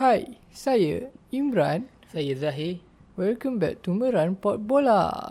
[0.00, 1.84] Hai, saya Imran.
[2.08, 2.80] Saya Zahir.
[3.20, 5.28] Welcome back to Meran Pot Bola.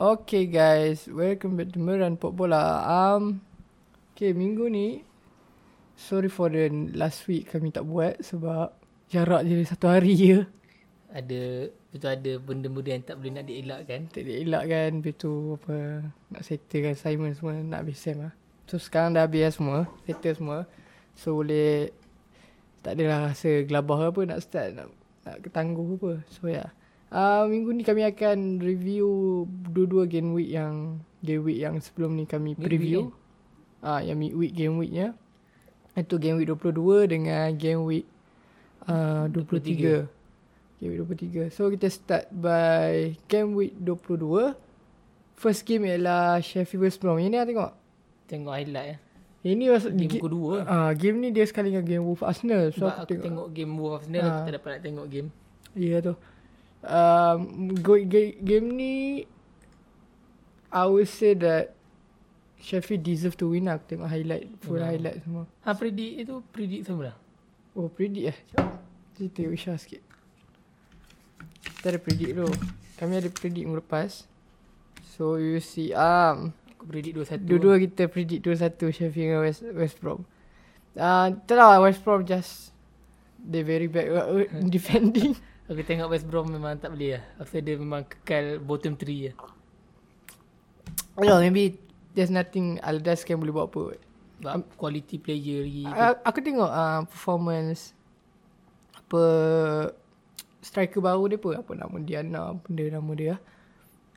[0.00, 2.80] Okay guys, welcome back to Meran Pot Bola.
[2.80, 3.44] Um,
[4.16, 5.04] okay minggu ni,
[6.00, 8.72] sorry for the last week kami tak buat sebab
[9.12, 10.48] jarak je satu hari je.
[11.12, 14.00] Ada betul ada benda-benda yang tak boleh nak dielakkan.
[14.08, 14.24] Tak
[14.64, 18.32] kan, lepas tu apa, nak settle kan assignment semua, nak habis SEM lah.
[18.64, 20.58] So sekarang dah habis semua, settle semua.
[21.12, 21.92] So boleh,
[22.82, 24.90] tak adalah rasa gelabah apa nak start, nak,
[25.22, 26.12] nak ketangguh apa.
[26.28, 26.66] So ya.
[26.66, 26.68] Yeah.
[27.12, 32.24] Uh, minggu ni kami akan review dua-dua game week yang game week yang sebelum ni
[32.24, 33.12] kami preview.
[33.84, 35.12] Ah, uh, yang midweek game weeknya.
[35.92, 38.08] Itu game week 22 dengan game week
[38.88, 40.08] uh, 23.
[40.80, 41.52] Game week 23.
[41.52, 44.56] So kita start by game week 22.
[45.36, 47.20] First game ialah Sheffield West Brom.
[47.20, 47.72] Ini lah tengok.
[48.24, 48.98] Tengok highlight ya.
[49.42, 50.62] Ini was, Game gi- kedua.
[50.62, 52.70] Ah, game ni dia sekali dengan game Wolf Arsenal.
[52.70, 54.44] So Sebab aku tengok, tengok game Wolf Arsenal aku Ah.
[54.46, 55.28] tak dapat nak tengok game.
[55.72, 56.14] Ya yeah, tu.
[56.82, 57.38] Um,
[57.76, 58.94] go, game, game ni
[60.68, 61.74] I would say that
[62.56, 63.76] Sheffield deserve to win lah.
[63.76, 64.88] Aku tengok highlight, full Memang.
[64.88, 65.44] highlight semua.
[65.60, 67.16] Ha predict itu predict semua lah.
[67.74, 68.38] Oh, predict eh.
[69.12, 70.02] Kita tengok Isha sikit.
[71.82, 72.46] Kita ada predict tu.
[72.94, 74.30] Kami ada predict minggu lepas.
[75.12, 75.90] So, you see.
[75.90, 77.46] Um, Aku predict 2-1.
[77.46, 80.26] Dua-dua kita predict 2-1 Sheffield dengan West, West Brom.
[80.98, 82.74] Uh, tak lah West Brom just
[83.38, 85.38] they very bad uh, in defending.
[85.70, 87.24] Aku tengok West Brom memang tak boleh lah.
[87.38, 89.38] Rasa dia memang kekal bottom 3 lah.
[91.22, 91.78] no, maybe
[92.18, 94.02] there's nothing Aldas can boleh buat apa.
[94.42, 95.86] Sebab quality player lagi.
[95.86, 97.94] Uh, aku tengok uh, performance
[98.98, 99.22] apa
[100.58, 103.34] striker baru dia apa apa nama Diana benda nama dia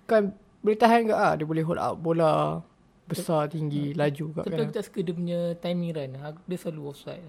[0.09, 0.33] kan
[0.65, 2.65] boleh tahan ke ah dia boleh hold up bola
[3.05, 6.11] besar tinggi laju kat Tapi aku tak suka dia punya timing run.
[6.17, 7.21] Aku, dia selalu offside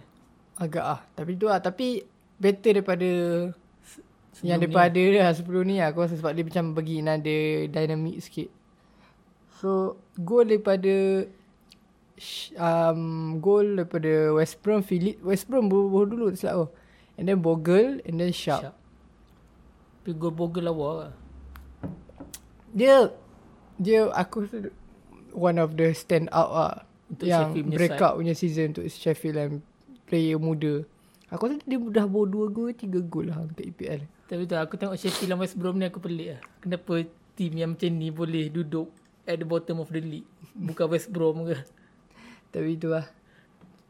[0.57, 2.01] agak ah tapi tu ah tapi
[2.41, 3.11] better daripada
[4.37, 5.89] Sebelum yang ni daripada dia lah sebelum ni lah.
[5.89, 7.37] Aku rasa sebab dia macam bagi nada
[7.73, 8.53] dynamic sikit.
[9.57, 11.25] So, gol daripada
[12.61, 13.01] um,
[13.41, 16.69] gol daripada West Brom Philip West Brom baru dulu tak silap aku.
[17.17, 18.69] And then Bogle and then Sharp.
[18.69, 18.77] Sharp.
[20.05, 21.13] Tapi gol Bogle lawa lah.
[22.77, 23.09] Dia
[23.77, 24.49] dia aku
[25.37, 26.75] one of the stand out lah.
[27.07, 29.55] Untuk yang Sheffield punya breakout punya season untuk Sheffield and
[30.11, 30.83] player muda.
[31.31, 34.07] Aku rasa dia dah bawa 2 gol, 3 gol lah untuk EPL.
[34.27, 36.41] Tapi tu aku tengok Sheffield West Brom ni aku pelik lah.
[36.59, 37.07] Kenapa
[37.37, 38.89] team yang macam ni boleh duduk
[39.29, 40.27] at the bottom of the league.
[40.57, 41.59] Bukan West Brom ke.
[42.51, 43.07] Tapi tu lah.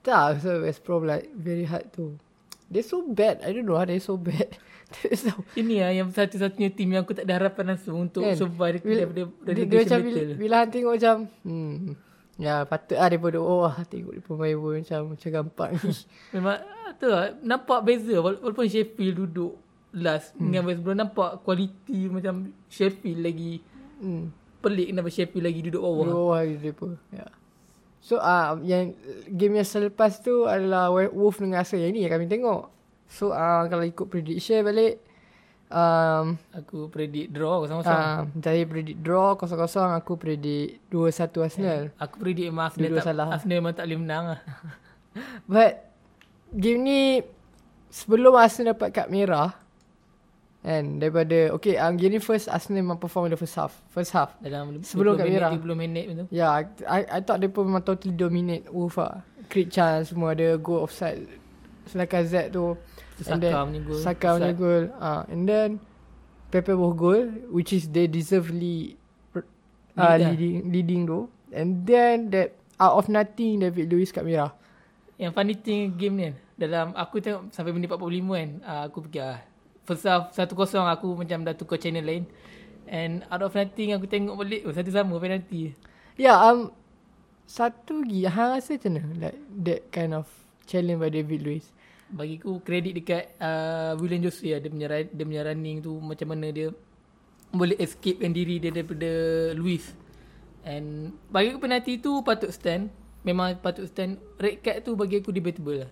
[0.03, 2.19] Tak, so West Brom like very hard to.
[2.66, 3.43] They're so bad.
[3.47, 4.56] I don't know how they're so bad.
[5.19, 8.38] So, Ini lah yang satu-satunya team yang aku tak ada harapan langsung untuk Kan?
[8.38, 10.38] survive bila, daripada dia, dia relegation macam bila, battle.
[10.38, 11.76] bila Han tengok macam, hmm,
[12.38, 15.91] ya patut lah daripada, oh ah, tengok dia pemain pun macam, macam gampang ni.
[16.38, 19.59] Memang ah, tu lah, nampak beza wala- walaupun Sheffield duduk
[19.97, 20.43] last hmm.
[20.47, 23.59] dengan West Brom nampak kualiti macam Sheffield lagi
[23.99, 24.25] hmm.
[24.62, 26.05] pelik kenapa Sheffield lagi duduk bawah.
[26.06, 26.91] Dua bawah dia pun.
[27.10, 27.26] Ya.
[28.06, 28.94] So, ah yang
[29.27, 31.91] game yang selepas tu adalah Wolf dengan Arsenal.
[31.91, 32.71] Yang ni yang kami tengok.
[33.11, 35.03] So, ah kalau ikut prediction balik,
[35.75, 37.99] um, Aku predict draw kosong-kosong.
[37.99, 41.83] Ah, saya predict draw 0-0 aku predict 2-1 Arsenal.
[41.99, 43.27] Aku predict memang Arsenal tak, salah.
[43.34, 44.41] Arsenal memang tak boleh menang lah.
[45.50, 45.73] But
[46.55, 47.00] game ni
[47.91, 49.66] sebelum Arsenal dapat kad merah
[50.66, 53.71] kan daripada okay um, game ni first Arsenal memang perform in the first half.
[53.94, 54.34] First half.
[54.43, 55.50] Dalam Sebelum 20 kat minit, merah.
[55.54, 56.27] 30 minit betul.
[56.34, 56.50] Yeah,
[56.91, 59.22] I I thought pun memang totally dominate Wolf lah.
[59.47, 61.22] Create chance semua ada goal offside.
[61.87, 62.75] Sedangkan Z tu
[63.16, 64.00] Tu and Saka punya goal.
[64.03, 64.84] Saka punya goal.
[65.00, 65.81] Ah, and then
[66.53, 68.99] Pepe bawa goal which is they deservedly
[69.32, 69.41] uh,
[69.97, 70.31] Lead lah.
[70.37, 71.21] leading leading tu.
[71.55, 74.53] And then that out of nothing David Luiz kat merah.
[75.16, 78.05] Yang funny thing game ni kan, dalam aku tengok sampai minit 45
[78.37, 79.41] kan, uh, aku fikir ah,
[79.87, 82.27] first half 1-0 aku macam dah tukar channel lain.
[82.87, 85.75] And out of nothing aku tengok balik, oh satu sama penalty.
[86.19, 86.75] Yeah, um,
[87.47, 89.15] satu lagi, hang rasa macam mana?
[89.31, 90.27] Like, that kind of
[90.67, 91.67] challenge by David Luiz.
[92.07, 96.35] Bagi aku kredit dekat uh, William Jose lah, dia punya, dia punya running tu macam
[96.35, 96.71] mana dia
[97.55, 99.11] boleh escapekan diri dia daripada
[99.55, 99.94] Luis.
[100.67, 102.91] And bagi aku penalty tu patut stand.
[103.23, 104.19] Memang patut stand.
[104.39, 105.91] Red card tu bagi aku debatable lah.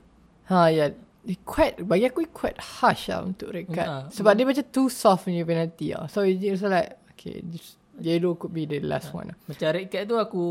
[0.51, 0.91] Ha, ya.
[0.91, 0.91] Yeah.
[1.25, 3.89] Dia quite, bagi aku quite harsh lah untuk red card.
[3.89, 3.97] Ha.
[4.13, 6.05] Sebab dia macam too soft punya penalty lah.
[6.13, 9.37] So, it's like, okay, this, yellow could be the last one lah.
[9.49, 10.45] Macam red card tu aku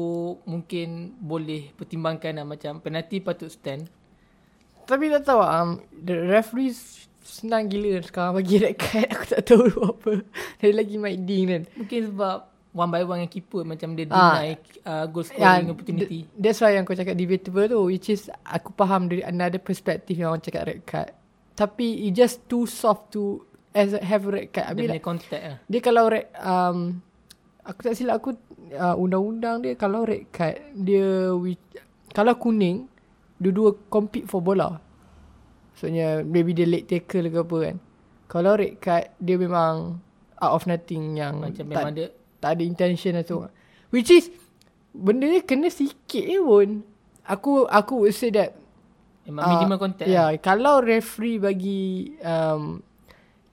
[0.49, 3.85] mungkin boleh pertimbangkan lah macam penalty patut stand.
[4.83, 6.75] Tapi tak tahu, um, the referee
[7.23, 9.07] senang gila sekarang bagi red card.
[9.15, 9.65] Aku tak tahu
[9.95, 10.11] apa.
[10.59, 11.63] Dia lagi Mike Dean kan.
[11.79, 12.37] Mungkin sebab
[12.73, 14.33] one by one dengan keeper macam dia Ah.
[14.33, 16.25] deny uh, goal scoring opportunity.
[16.25, 20.17] th- that's why yang kau cakap debatable tu which is aku faham dari another perspective
[20.17, 21.13] yang orang cakap red card
[21.53, 24.73] tapi it just too soft to as a, have red card.
[24.73, 25.57] Dia punya like, contact lah.
[25.65, 26.97] dia kalau red um
[27.61, 28.33] aku tak silap aku
[28.73, 31.53] uh, undang-undang dia kalau red card dia we,
[32.09, 32.89] kalau kuning
[33.37, 34.81] dua-dua compete for bola.
[35.73, 37.75] Maksudnya maybe dia late tackle ke apa kan.
[38.25, 40.01] Kalau red card dia memang
[40.37, 42.07] out of nothing yang Macam tak, memang dia
[42.43, 43.47] tak ada intention atau
[43.87, 44.27] which is
[44.91, 46.83] benda ni kena sikit je pun.
[47.23, 48.51] Aku aku would say that
[49.23, 50.11] memang Ah, minimal contact.
[50.11, 50.35] Ya, lah.
[50.35, 52.83] yeah, kalau referee bagi um,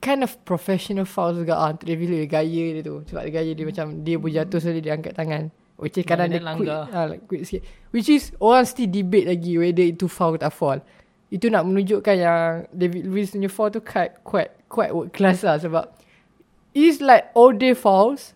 [0.02, 3.06] kind of professional foul juga ah untuk dia bila gaya dia tu.
[3.06, 5.54] Sebab dia gaya dia macam dia berjatuh sekali dia angkat tangan.
[5.80, 6.82] Which is kadang dia quick, langgar.
[6.92, 7.62] ah, like quick sikit.
[7.94, 10.82] Which is orang still debate lagi whether itu foul ke tak foul.
[11.30, 15.56] Itu nak menunjukkan yang David Luiz punya foul tu quite quite quite world class lah
[15.62, 15.86] sebab
[16.74, 18.34] it's like all day fouls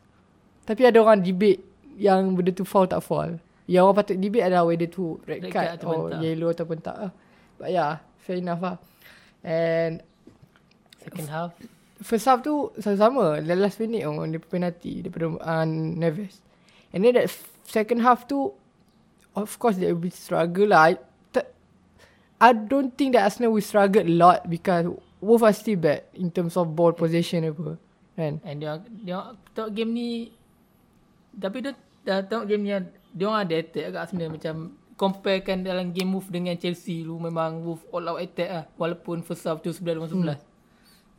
[0.65, 1.61] tapi ada orang debate
[2.01, 3.39] yang benda tu foul tak foul.
[3.65, 6.97] Yang orang patut debate adalah whether tu red, Red card, card or yellow ataupun tak
[7.01, 7.11] lah.
[7.57, 8.77] But yeah, fair enough lah.
[9.45, 10.01] And
[11.05, 11.53] Second half.
[12.01, 13.41] first half tu sama-sama.
[13.45, 16.41] The last minute orang dia penalty daripada uh, Neves.
[16.93, 17.29] And then that
[17.69, 18.53] second half tu,
[19.37, 20.93] of course there will be struggle lah.
[20.93, 21.01] I,
[21.33, 21.51] t-
[22.41, 24.89] I don't think that Arsenal will struggle a lot because
[25.25, 27.81] both are still bad in terms of ball possession apa.
[28.17, 28.45] Kan?
[28.45, 30.09] And dia dia tengok game ni
[31.39, 31.73] tapi dia
[32.05, 32.71] dah tengok game ni
[33.15, 34.55] dia orang ada attack agak Arsenal macam
[34.95, 39.43] comparekan dalam game move dengan Chelsea lu memang move all out attack lah walaupun first
[39.47, 40.55] half tu 11 lawan 11.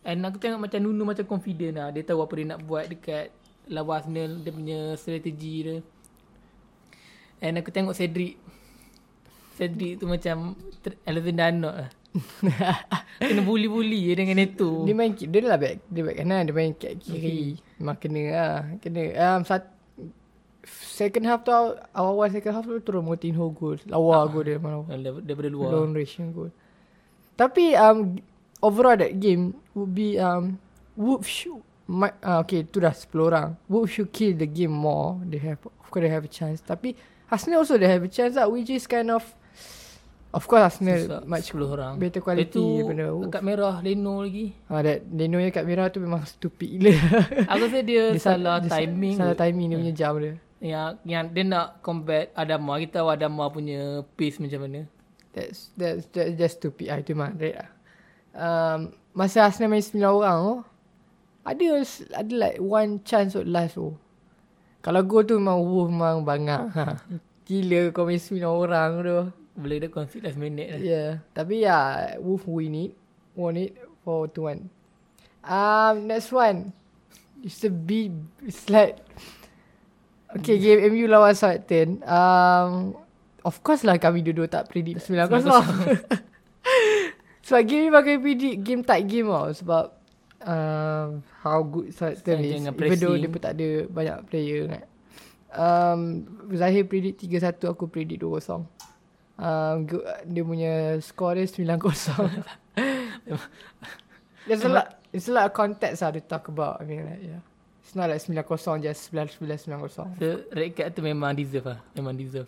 [0.05, 1.89] And aku tengok macam Nuno macam confident lah.
[1.89, 3.33] Dia tahu apa dia nak buat dekat
[3.73, 4.31] lawan Arsenal.
[4.45, 5.77] Dia punya strategi dia.
[7.41, 8.37] And aku tengok Cedric.
[9.57, 10.53] Cedric tu macam
[11.09, 11.89] Alexander Arnold lah.
[13.27, 14.87] Kena bully-bully je dengan Neto.
[14.87, 17.59] Dia main dia lah back dia back kanan dia main kat kiri.
[17.81, 18.55] Memang kena lah.
[18.79, 19.67] Kena um, sat,
[20.65, 21.53] second half tu
[21.91, 23.77] awal-awal second half tu turun Moutinho goal.
[23.85, 24.81] Lawa uh goal dia mana.
[24.87, 25.69] Dar- Daripada luar.
[25.71, 26.49] Long range goal.
[27.33, 28.15] Tapi um
[28.59, 30.57] overall that game would be um
[30.95, 33.59] Wolves should might, uh, okay tu dah 10 orang.
[33.65, 35.19] Wolves should kill the game more.
[35.21, 36.59] They have of course they have a chance.
[36.59, 36.95] Tapi
[37.27, 39.21] Arsenal also they have a chance lah which is kind of
[40.31, 41.21] of course Arsenal Susah.
[41.25, 41.93] much 10 orang.
[41.95, 43.27] better quality tu daripada Wolves.
[43.29, 44.55] kad merah Leno lagi.
[44.65, 46.95] Ah that Leno yang kat merah tu memang stupid gila.
[47.45, 49.15] Aku rasa dia, Dia sal- salah dia timing.
[49.19, 49.41] Salah kot.
[49.43, 50.33] timing dia punya jam dia.
[50.65, 52.81] Yang yang dia nak combat Adama.
[52.81, 54.89] Kita tahu Adama punya pace macam mana.
[55.29, 57.69] That's that's that's just stupid ah itu mah red ah.
[58.35, 58.79] Um,
[59.13, 60.59] masa Arsenal main 9 orang oh.
[61.45, 61.85] Ada
[62.17, 63.93] ada like one chance at last oh.
[64.81, 66.73] Kalau gol tu memang Wolf memang bangang.
[66.73, 66.97] Ha.
[67.45, 69.19] Gila kau main 9 orang tu.
[69.55, 70.81] Boleh dia concede last minute lah.
[70.81, 71.11] Yeah.
[71.31, 71.85] Tapi ya, yeah,
[72.19, 72.91] Wolf win it.
[73.35, 74.67] Won it for 2-1.
[75.45, 76.73] Um, next one.
[77.43, 78.99] It's a big, it's like,
[80.41, 82.03] okay, game MU lawan Southampton.
[82.03, 82.95] Um,
[83.45, 85.31] of course lah kami dua-dua tak predict 9-0.
[87.45, 89.53] sebab game ni pakai predict game tight game tau.
[89.53, 89.85] Sebab
[90.43, 91.09] um,
[91.45, 92.61] how good Southampton is.
[92.67, 94.83] Even though dia pun tak ada banyak player kan.
[95.55, 95.99] Um,
[96.51, 98.67] Zahir predict 3-1, aku predict 2-0.
[99.35, 99.77] Um,
[100.27, 101.79] dia punya score dia 9-0.
[104.45, 106.81] There's a lot, it's a lot of context lah to talk about.
[106.81, 107.41] I mean like, yeah.
[107.95, 109.87] It's not like 9-0 just 11-9-0.
[109.87, 110.03] So
[110.51, 111.79] red card tu memang deserve lah.
[111.95, 112.43] Memang deserve.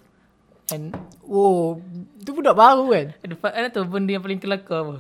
[0.67, 0.91] And
[1.23, 1.79] Oh,
[2.19, 3.07] tu budak baru kan?
[3.15, 4.97] ada fa- ada tu benda yang paling kelakar apa.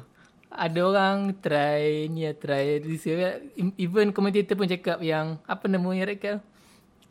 [0.47, 2.79] Ada orang try ni lah, try.
[3.75, 6.39] Even commentator pun cakap yang apa nama yang red card?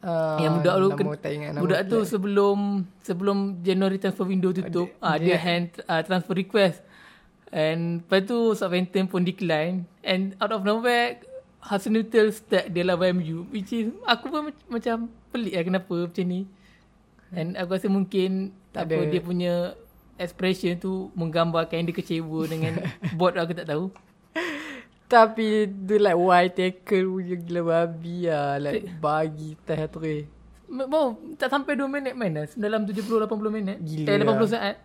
[0.01, 2.09] Uh, yang budak nama budak tu player.
[2.09, 2.59] sebelum
[3.03, 6.81] sebelum January transfer window tutup ah dia, dia- hand uh, transfer request
[7.49, 11.21] and lepas tu Southampton pun decline and out of nowhere
[11.59, 14.97] Hassan Nuttall start dia lawan MU which is aku pun mac- macam
[15.31, 16.41] pelik lah kenapa macam ni
[17.31, 19.55] and aku rasa mungkin Tak apa dia punya
[20.17, 22.81] expression tu menggambarkan dia kecewa dengan
[23.19, 23.91] board aku tak tahu
[25.07, 28.59] Tapi tu like why tackle punya gila babi lah.
[28.59, 30.27] Like bagi teh terus.
[30.67, 33.23] Mau tak sampai 2 minit main dah dalam 70 80
[33.55, 34.49] minit Gila eh 80 lah.
[34.51, 34.77] saat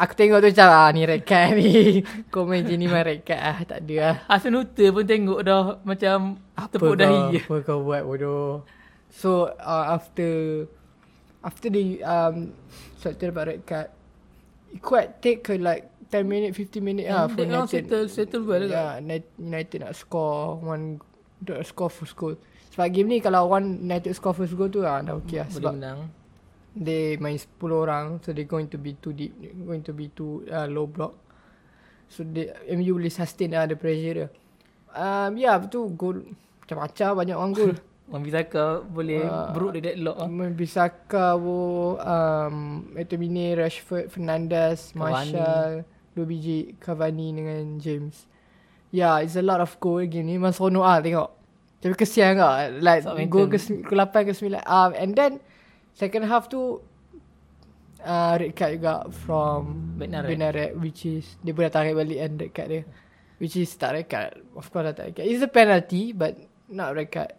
[0.00, 2.00] Aku tengok tu macam ah, ni rekat ni.
[2.32, 3.60] Komen je ni main rekat ah.
[3.68, 4.16] Tak ada lah.
[4.32, 6.40] Hasan Nutter pun tengok dah macam
[6.72, 7.36] tepuk kau, dahi.
[7.36, 8.64] Apa kau buat bodoh.
[9.12, 10.64] So uh, after
[11.44, 12.56] after the um
[12.96, 13.88] Southampton dapat red card,
[14.72, 17.68] it quite take like 10 minit, 15 minit lah And for they United.
[17.68, 18.72] settle settle well yeah.
[18.72, 20.96] Yeah, United, United nak score one
[21.44, 22.40] nak score first goal.
[22.72, 25.48] Sebab game ni kalau one United score first goal tu ah dah okay lah.
[25.52, 26.00] boleh Sebab menang.
[26.76, 29.34] They main 10 orang so they going to be too deep,
[29.66, 31.14] going to be too uh, low block.
[32.10, 34.28] So they MU boleh sustain lah the pressure dia.
[34.90, 36.26] Um, ya yeah, betul goal
[36.66, 37.74] macam-macam banyak orang goal.
[38.10, 39.54] Wan Bisaka boleh Ah.
[39.54, 40.26] broke the deadlock ah.
[40.50, 44.98] Bisaka wo um McTominay, Rashford, Fernandes, Cavani.
[44.98, 45.70] Martial,
[46.10, 48.26] Dua biji Cavani dengan James.
[48.90, 50.34] Yeah, it's a lot of goal game ni.
[50.42, 51.30] Memang seronok lah tengok.
[51.78, 52.82] Tapi kesian kak.
[52.82, 53.30] Like Southampton.
[53.30, 53.58] goal ke
[53.94, 54.58] 8 ke 9.
[54.66, 55.32] Um, and then
[55.94, 56.80] second half tu
[58.02, 59.94] uh, red card juga from.
[60.00, 62.82] Benaret which is dia boleh tarik balik and red card dia.
[63.40, 64.40] Which is tak red card.
[64.56, 65.26] Of course lah tak red card.
[65.28, 66.36] It's a penalty but
[66.68, 67.32] not red card.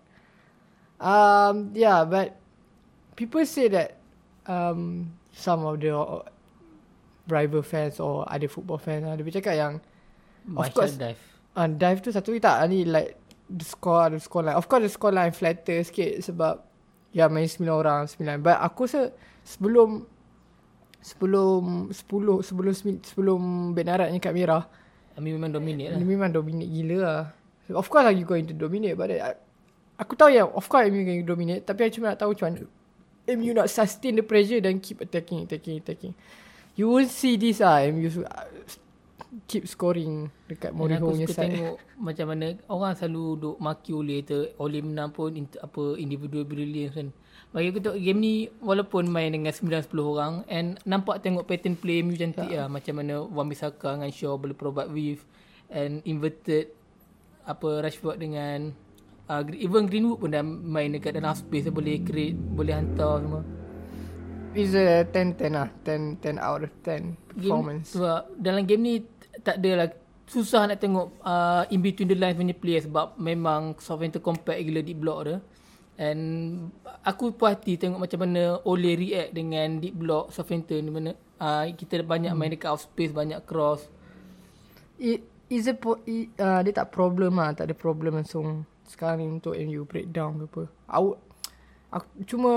[1.01, 2.37] Um, yeah, but
[3.17, 3.97] people say that
[4.45, 5.93] um, some of the
[7.25, 9.73] rival fans or other football fans ada bercakap yang
[10.41, 10.97] Of Martial course.
[10.97, 11.21] dive.
[11.53, 14.57] uh, dive tu satu tak ni like the score the score line.
[14.57, 16.61] Of course the score line flatter sikit sebab
[17.11, 18.39] ya main 9 orang 9.
[18.41, 19.11] But aku rasa
[19.43, 20.07] sebelum
[21.01, 23.41] sebelum 10 sebelum sebelum
[23.73, 24.69] Benarat ni kat merah
[25.17, 25.99] Ami memang dominate lah.
[25.99, 27.21] dia memang dominate gila lah.
[27.71, 29.39] Of course lah you going to dominate but I-
[29.97, 32.47] aku tahu yang of course MU going to dominate tapi aku cuma nak tahu macam
[32.53, 32.65] mana
[33.37, 36.13] MU nak sustain the pressure dan keep attacking attacking attacking.
[36.73, 38.47] You won't see this ah MU uh,
[39.47, 41.55] keep scoring dekat Mourinho punya side.
[41.55, 46.43] tengok macam mana orang selalu duk maki oleh tu oleh menang pun int, apa individual
[46.43, 47.07] brilliance kan.
[47.51, 51.79] Bagi aku tengok game ni walaupun main dengan 9 10 orang and nampak tengok pattern
[51.79, 55.23] play MU cantik lah macam mana Wan Bissaka dengan Shaw boleh provide with
[55.71, 56.71] and inverted
[57.47, 58.75] apa Rashford dengan
[59.31, 63.43] uh, even Greenwood pun dah main dekat dalam space dia boleh create boleh hantar semua.
[64.51, 65.71] It's a 10-10 lah.
[65.87, 67.87] 10, 10 out of 10 performance.
[67.87, 68.95] Game, sebab dalam game ni
[69.41, 69.87] tak ada lah
[70.31, 74.79] susah nak tengok uh, in between the lines punya player sebab memang Southampton compact gila
[74.79, 75.37] deep block dia.
[75.99, 76.23] And
[77.03, 81.67] aku puas hati tengok macam mana Ole react dengan deep block Southampton di mana uh,
[81.75, 83.91] kita banyak main dekat off space, banyak cross.
[84.95, 89.17] It is a po- it, uh, dia tak problem lah, tak ada problem langsung sekarang
[89.19, 90.63] ni untuk MU breakdown ke apa.
[90.87, 91.09] Aku,
[91.91, 92.51] aku cuma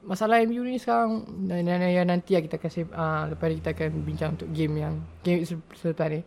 [0.00, 3.70] masalah MU ni sekarang dan, yang nanti lah kita akan save, uh, lepas ni kita
[3.76, 6.20] akan bincang untuk game yang game se- selepas ni.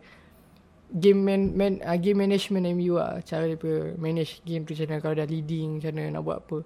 [0.88, 3.58] Game man, man uh, game management MU lah cara dia
[4.00, 6.58] manage game tu macam kalau dah leading macam mana nak buat apa.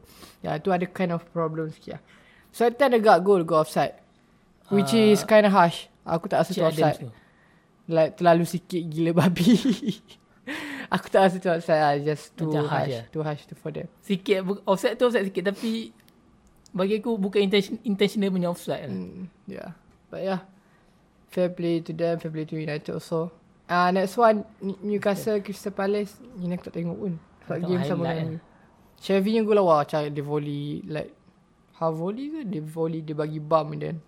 [0.46, 2.02] Ya tu ada kind of problem sikit lah.
[2.52, 3.96] So I ada got goal go offside.
[4.70, 5.88] Which Ah, is kind of harsh.
[6.06, 7.10] Aku tak rasa tu offside.
[7.90, 9.56] Like terlalu sikit gila babi.
[10.92, 11.94] aku tak rasa tu offside lah.
[12.04, 12.92] Just too Macam harsh harsh.
[12.92, 13.04] lah.
[13.08, 13.88] Too harsh to for them.
[14.04, 15.96] Sikit offside tu offside sikit tapi
[16.72, 18.92] bagi aku bukan intention, intentional punya offside lah.
[18.92, 19.70] Mm, yeah.
[20.12, 20.40] But yeah.
[21.32, 22.20] Fair play to them.
[22.20, 23.32] Fair play to United also.
[23.64, 24.44] Ah uh, next one.
[24.61, 26.20] Newcastle Crystal Palace.
[26.37, 27.12] Ini aku tak tengok pun.
[27.49, 28.30] Sebab Tengok game sama dengan
[29.02, 29.88] Chevy yang gol lawa.
[29.88, 30.84] Cara dia volley.
[30.84, 31.16] Like.
[31.80, 32.40] Half volley ke?
[32.44, 33.00] Dia volley.
[33.00, 34.04] Dia bagi bump then.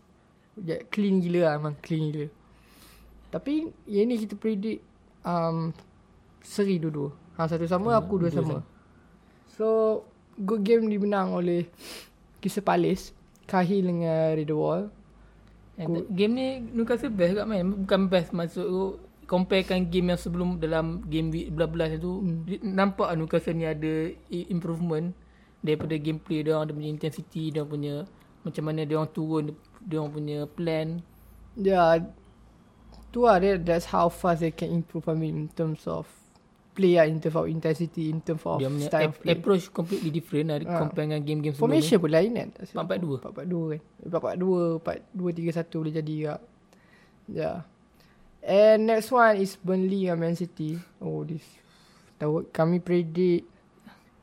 [0.60, 1.52] Yeah, clean gila lah.
[1.58, 2.28] Memang clean gila.
[3.32, 3.72] Tapi.
[3.88, 4.80] Yang ni kita predict.
[5.24, 5.72] Um,
[6.44, 7.10] seri dua-dua.
[7.40, 7.96] Ha, satu sama.
[7.96, 8.48] aku dua, dua sama.
[8.60, 8.60] sama.
[9.48, 9.66] So.
[10.34, 11.70] Good game dimenang oleh.
[12.42, 13.14] Crystal Palace.
[13.46, 14.34] Cahill dengan
[15.74, 16.06] Good.
[16.14, 18.84] game ni Newcastle best kat main Bukan best maksud aku
[19.26, 22.62] Comparekan game yang sebelum Dalam game week 11 tu hmm.
[22.62, 25.12] Nampak lah Newcastle ni ada Improvement
[25.60, 28.06] Daripada gameplay dia orang Dia punya intensity Dia punya
[28.46, 29.44] Macam mana dia orang turun
[29.82, 31.02] Dia orang punya plan
[31.54, 32.02] Yeah,
[33.14, 33.38] tu lah.
[33.38, 35.06] That's how fast they can improve.
[35.06, 36.10] I mean, in terms of
[36.74, 39.32] play lah, in terms of intensity, in terms of Dia punya style ap- of play.
[39.32, 40.82] approach completely different lah Ah.
[40.82, 42.48] Compare dengan game-game sebelum Formation pun lain kan?
[42.52, 43.22] 4-4-2.
[43.22, 43.80] 4-4-2 kan?
[44.04, 44.82] 4-4-2,
[45.14, 46.34] 4-2-3-1 boleh jadi juga.
[47.24, 47.56] Yeah.
[48.42, 50.76] And next one is Burnley dengan Man City.
[50.98, 51.46] Oh, this.
[52.14, 53.48] Tahu, kami predict.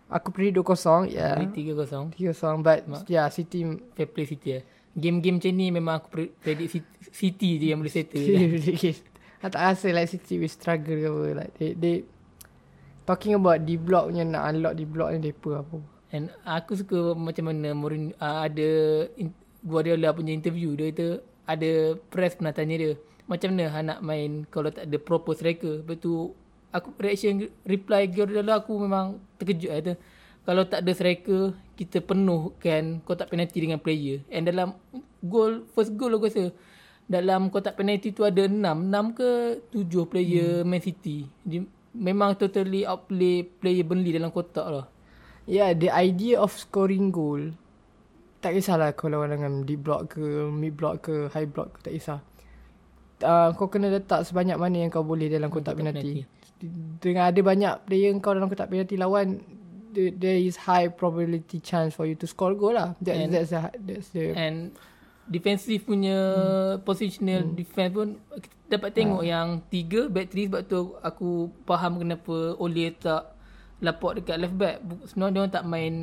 [0.08, 1.08] Aku predict 2-0.
[1.08, 1.40] Yeah.
[1.40, 2.62] ni 3-0 3-0.
[2.62, 3.08] But, Mak.
[3.08, 7.72] yeah, City Fair play City lah Game-game macam ni Memang aku pre- predict City, je
[7.72, 8.44] yang boleh settle lah.
[9.42, 11.24] I tak rasa like City will struggle ke apa.
[11.34, 11.96] Like they, they
[13.06, 15.78] talking about D block punya nak unlock D block ni depa apa.
[16.12, 18.70] And aku suka macam mana Mourinho uh, ada
[19.16, 19.32] in,
[19.64, 21.08] Guardiola punya interview dia kata
[21.48, 21.72] ada
[22.12, 22.92] press pernah tanya dia
[23.30, 25.86] macam mana Han nak main kalau tak ada proper striker.
[25.86, 26.36] Lepas tu
[26.76, 29.94] aku reaction reply Guardiola aku memang terkejut kata
[30.42, 34.26] kalau tak ada striker kita penuhkan kotak penalti dengan player.
[34.28, 34.76] And dalam
[35.22, 36.52] goal first goal aku rasa
[37.06, 39.30] dalam kotak penalti tu ada 6 6 ke
[39.70, 40.68] 7 player hmm.
[40.68, 41.28] Man City.
[41.46, 44.86] Dia memang totally outplay player Burnley dalam kotak lah.
[45.46, 47.52] Yeah, the idea of scoring goal
[48.42, 51.94] tak kisahlah kau lawan dengan deep block ke, mid block ke, high block ke, tak
[51.94, 52.20] kisah.
[53.22, 56.26] Uh, kau kena letak sebanyak mana yang kau boleh dalam kotak kotak penalti.
[56.98, 59.46] Dengan ada banyak player kau dalam kotak penalti lawan,
[59.94, 62.98] the- there is high probability chance for you to score goal lah.
[62.98, 64.74] That, And- that's the, that's the And
[65.28, 66.88] defensive punya hmm.
[66.88, 67.56] positional hmm.
[67.56, 68.10] defense pun
[68.40, 73.36] kita dapat tengok yang tiga back three sebab tu aku faham kenapa Ole tak
[73.82, 74.78] laport dekat left back.
[75.10, 75.96] Sebenarnya dia orang tak main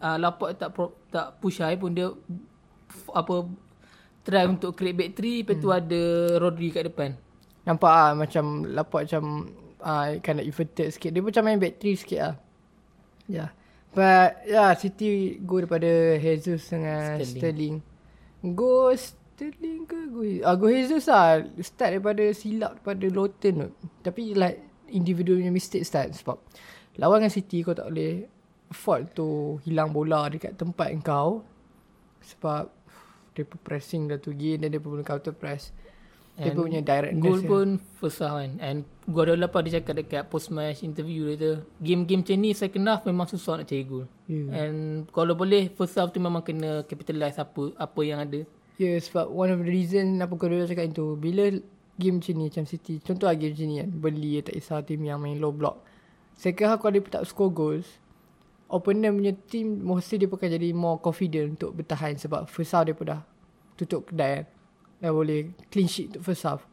[0.00, 2.08] uh, laport tak pro, tak push high pun dia
[2.88, 3.50] f- apa
[4.24, 6.02] try untuk create back three lepas tu ada
[6.40, 7.18] Rodri kat depan.
[7.66, 9.50] Nampak ah macam Lapak macam
[9.82, 12.34] ah Kind of inverted sikit Dia macam main back three sikit lah
[13.26, 13.50] Yeah
[13.90, 17.32] But yeah City go daripada Jesus dengan Sterling.
[17.34, 17.76] Sterling,
[18.54, 19.98] Go Sterling ke?
[20.12, 21.42] Go ah, Go Jesus lah.
[21.58, 23.68] Start daripada silap Daripada Lawton tu.
[24.06, 24.62] Tapi like
[24.92, 26.14] Individual punya mistake start.
[26.14, 26.38] Sebab
[27.02, 28.28] Lawan dengan City kau tak boleh
[28.70, 31.42] Afford tu Hilang bola dekat tempat kau
[32.22, 32.70] Sebab
[33.34, 35.74] Dia pun pressing dah tu Gain Dan dia pun counter press
[36.36, 37.66] Dia And pun punya direct Goal pun
[37.96, 38.60] first half kan.
[38.60, 42.84] And Guardiola pun dia cakap dekat post match interview dia tu Game-game macam ni second
[42.84, 44.04] half memang susah nak cari goal.
[44.28, 44.52] Yeah.
[44.52, 44.76] And
[45.16, 48.44] kalau boleh first half tu memang kena capitalize apa apa yang ada.
[48.76, 51.48] Ya yeah, sebab one of the reason Apa dulu cakap itu Bila
[51.96, 55.00] game macam ni Macam City Contoh lah game macam ni kan Beli tak kisah team
[55.08, 55.80] yang main low block.
[56.36, 57.88] Second half kalau dia tak score goals
[58.68, 62.92] Opponent punya team Mostly dia akan jadi more confident Untuk bertahan Sebab first half dia
[62.92, 63.24] pun dah
[63.80, 64.46] Tutup kedai kan
[64.96, 66.64] Dah boleh clean sheet untuk first half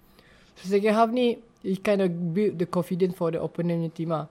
[0.56, 4.10] So second half ni It kind of build the confidence For the opponent punya team
[4.12, 4.27] lah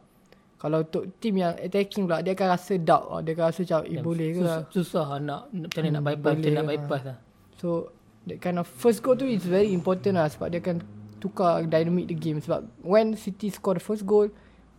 [0.57, 3.21] Kalau untuk team yang attacking pula Dia akan rasa doubt lah.
[3.25, 6.09] Dia akan rasa macam Eh boleh ke susah, susah lah nak macam mana nak Hmm,
[6.09, 6.71] bypass macam boleh nak lah.
[6.73, 7.17] bypass lah
[7.57, 7.69] So
[8.23, 10.79] that kind of first goal tu is very important lah sebab dia akan
[11.19, 14.27] tukar dynamic the game sebab when City score the first goal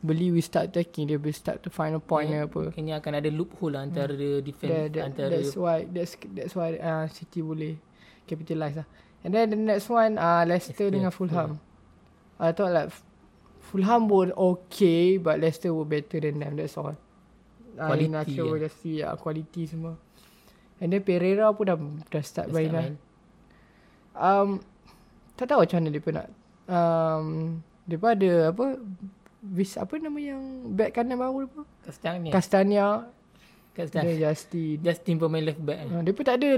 [0.04, 2.44] Beli will start attacking dia will start to find a point yeah.
[2.44, 2.76] apa.
[2.76, 6.76] Kayaknya akan ada loophole lah antara That, defense that, antara that's why that's that's why
[6.76, 7.80] uh, City boleh
[8.28, 8.88] capitalize lah.
[9.24, 11.60] And then the next one uh, Leicester Leicester, dengan Fulham.
[12.40, 12.92] I thought like
[13.64, 16.96] Fulham were okay but Leicester were better than them that's all.
[17.74, 18.70] Uh, Quality, Inacio, ya.
[18.70, 19.98] just see uh, quality semua.
[20.78, 21.78] And then Pereira pun dah
[22.12, 22.86] dah start main lah.
[24.14, 24.62] Um,
[25.34, 26.30] tak tahu macam mana dia pun nak.
[26.70, 27.26] Um,
[27.90, 28.66] dia pun ada apa
[29.44, 31.68] Vis, apa nama yang back kanan baru apa?
[31.84, 33.12] Kastanya Castania
[33.74, 34.78] Kat start dan Justin.
[34.80, 35.86] Justin pun main left back.
[35.86, 36.50] Uh, dia pun tak ada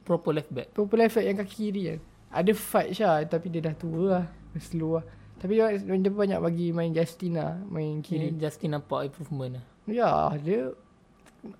[0.00, 1.98] Proper left back proper left back yang kaki kiri kan.
[2.32, 4.24] Ada fight Syah tapi dia dah tua lah.
[4.56, 5.04] Slow lah.
[5.36, 7.60] Tapi dia, dia banyak bagi main Justin lah.
[7.64, 8.32] Main Kiri.
[8.32, 8.40] kiri.
[8.40, 10.72] Justin nampak improvement lah Ya dia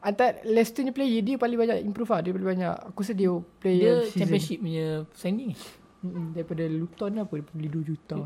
[0.00, 2.20] Antara Leicester ni player dia paling banyak improve lah.
[2.20, 2.72] Dia paling banyak.
[2.88, 3.28] Aku rasa dia
[3.60, 4.18] player Dia season.
[4.18, 5.52] championship punya signing
[6.00, 8.16] Mm-mm, daripada Luton apa dia beli 2 juta.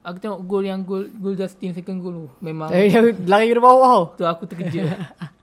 [0.00, 2.86] Aku tengok gol yang gol gol Justin second goal tu Memang Eh,
[3.30, 4.14] lari dari bawah.
[4.14, 4.86] tu aku terkejut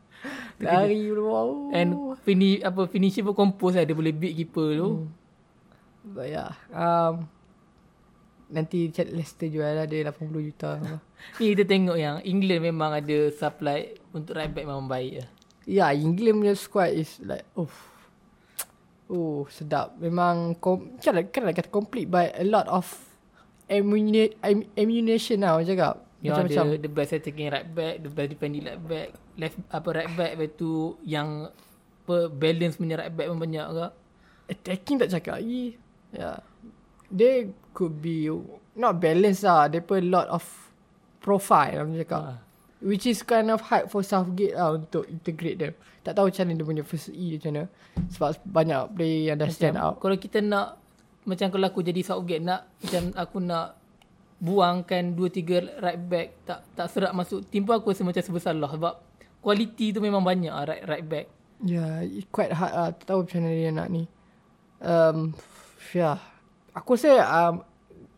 [0.60, 1.76] Lari bawah.
[1.76, 4.90] And finish apa finisher pun compose lah dia boleh beat keeper tu.
[4.90, 5.08] Hmm.
[6.16, 6.54] But yeah.
[6.72, 7.28] Um,
[8.50, 10.78] nanti chat Leicester jual lah dia 80 juta.
[11.42, 15.30] Ni kita tengok yang England memang ada supply untuk right back memang baik lah.
[15.66, 17.66] Ya, yeah, England punya squad is like, oh,
[19.10, 19.98] oh sedap.
[19.98, 22.86] Memang, kom, kan, kan nak kata complete by a lot of
[23.66, 26.06] ammuni- am- ammunition lah orang cakap.
[26.22, 26.66] Yang Macam-macam.
[26.70, 30.32] ada the best attacking right back, the best defending right back, left apa right back
[30.36, 31.52] lepas tu yang
[32.06, 33.88] apa balance punya right back pun banyak ke.
[34.46, 35.76] Attacking tak cakap lagi.
[36.14, 36.40] Yeah.
[37.10, 38.30] They could be
[38.78, 39.68] not balanced lah.
[39.68, 40.46] They put a lot of
[41.20, 42.22] profile orang cakap.
[42.22, 42.34] Ha.
[42.86, 45.74] Which is kind of hard for Southgate lah untuk integrate them.
[46.06, 47.64] Tak tahu macam mana dia punya first E macam mana.
[48.14, 49.98] Sebab banyak player yang dah stand out.
[49.98, 50.78] Kalau kita nak
[51.26, 53.82] macam kalau aku jadi Southgate nak macam aku nak
[54.38, 58.70] buangkan 2 3 right back tak tak serak masuk tim pun aku rasa macam sebersalah
[58.70, 58.94] sebab
[59.46, 61.30] quality tu memang banyak ah, right right back.
[61.62, 62.90] Yeah, it quite hard lah.
[62.98, 64.04] Tak tahu macam mana dia nak ni.
[64.82, 65.38] Um,
[65.94, 66.18] yeah.
[66.74, 67.64] Aku rasa um,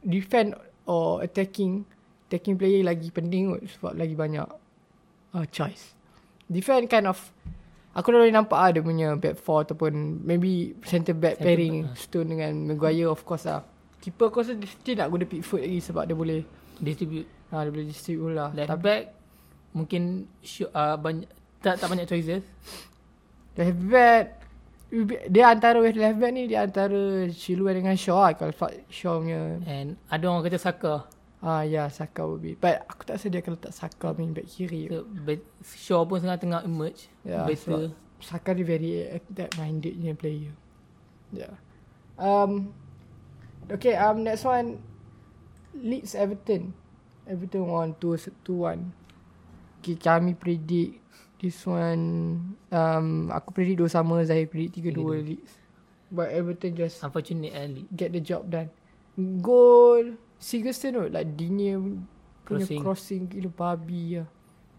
[0.01, 0.55] defend
[0.87, 1.83] or attacking,
[2.25, 4.47] attacking player lagi penting kot sebab lagi banyak
[5.35, 5.93] uh, choice.
[6.47, 7.19] Defend kind of,
[7.91, 11.75] aku dah boleh nampak lah dia punya back four ataupun maybe centre back Centre pairing
[11.93, 13.61] Stone dengan Maguire of course lah.
[14.01, 16.41] Keeper aku rasa dia still nak guna Pickford lagi sebab dia boleh,
[16.77, 18.49] Distribute ha, dia boleh distribute lah.
[18.55, 19.03] left Tapi back
[19.77, 20.25] mungkin
[20.73, 21.29] uh, banyak
[21.61, 22.41] tak tak banyak choices.
[23.57, 24.25] Left back.
[25.27, 29.59] Dia antara left back ni Dia antara Chilwell dengan Shaw lah Kalau Fa- Shaw punya.
[29.67, 31.03] And ada orang kata Saka.
[31.43, 32.55] Ah ya yeah, Saka will be.
[32.55, 34.87] But aku tak rasa dia akan letak Saka main back kiri.
[34.87, 37.11] So, be- Shaw pun tengah tengah emerge.
[37.27, 37.91] Ya, better.
[38.23, 40.53] Saka dia very attack minded punya player.
[41.35, 41.53] Yeah
[42.15, 42.71] Um
[43.67, 44.79] Okay um next one.
[45.77, 46.73] Leeds Everton
[47.27, 48.79] Everton won 2-1 Okay
[49.81, 50.99] kami predict
[51.37, 52.03] This one
[52.69, 55.53] um, Aku predict dua sama Zahir predict 3-2 Leeds
[56.09, 57.83] But Everton just Unfortunate Ali.
[57.91, 58.71] get the job done.
[59.17, 62.79] Goal Sigurdsson tu like Dinia punya Crossing.
[62.79, 64.27] crossing, gila babi lah.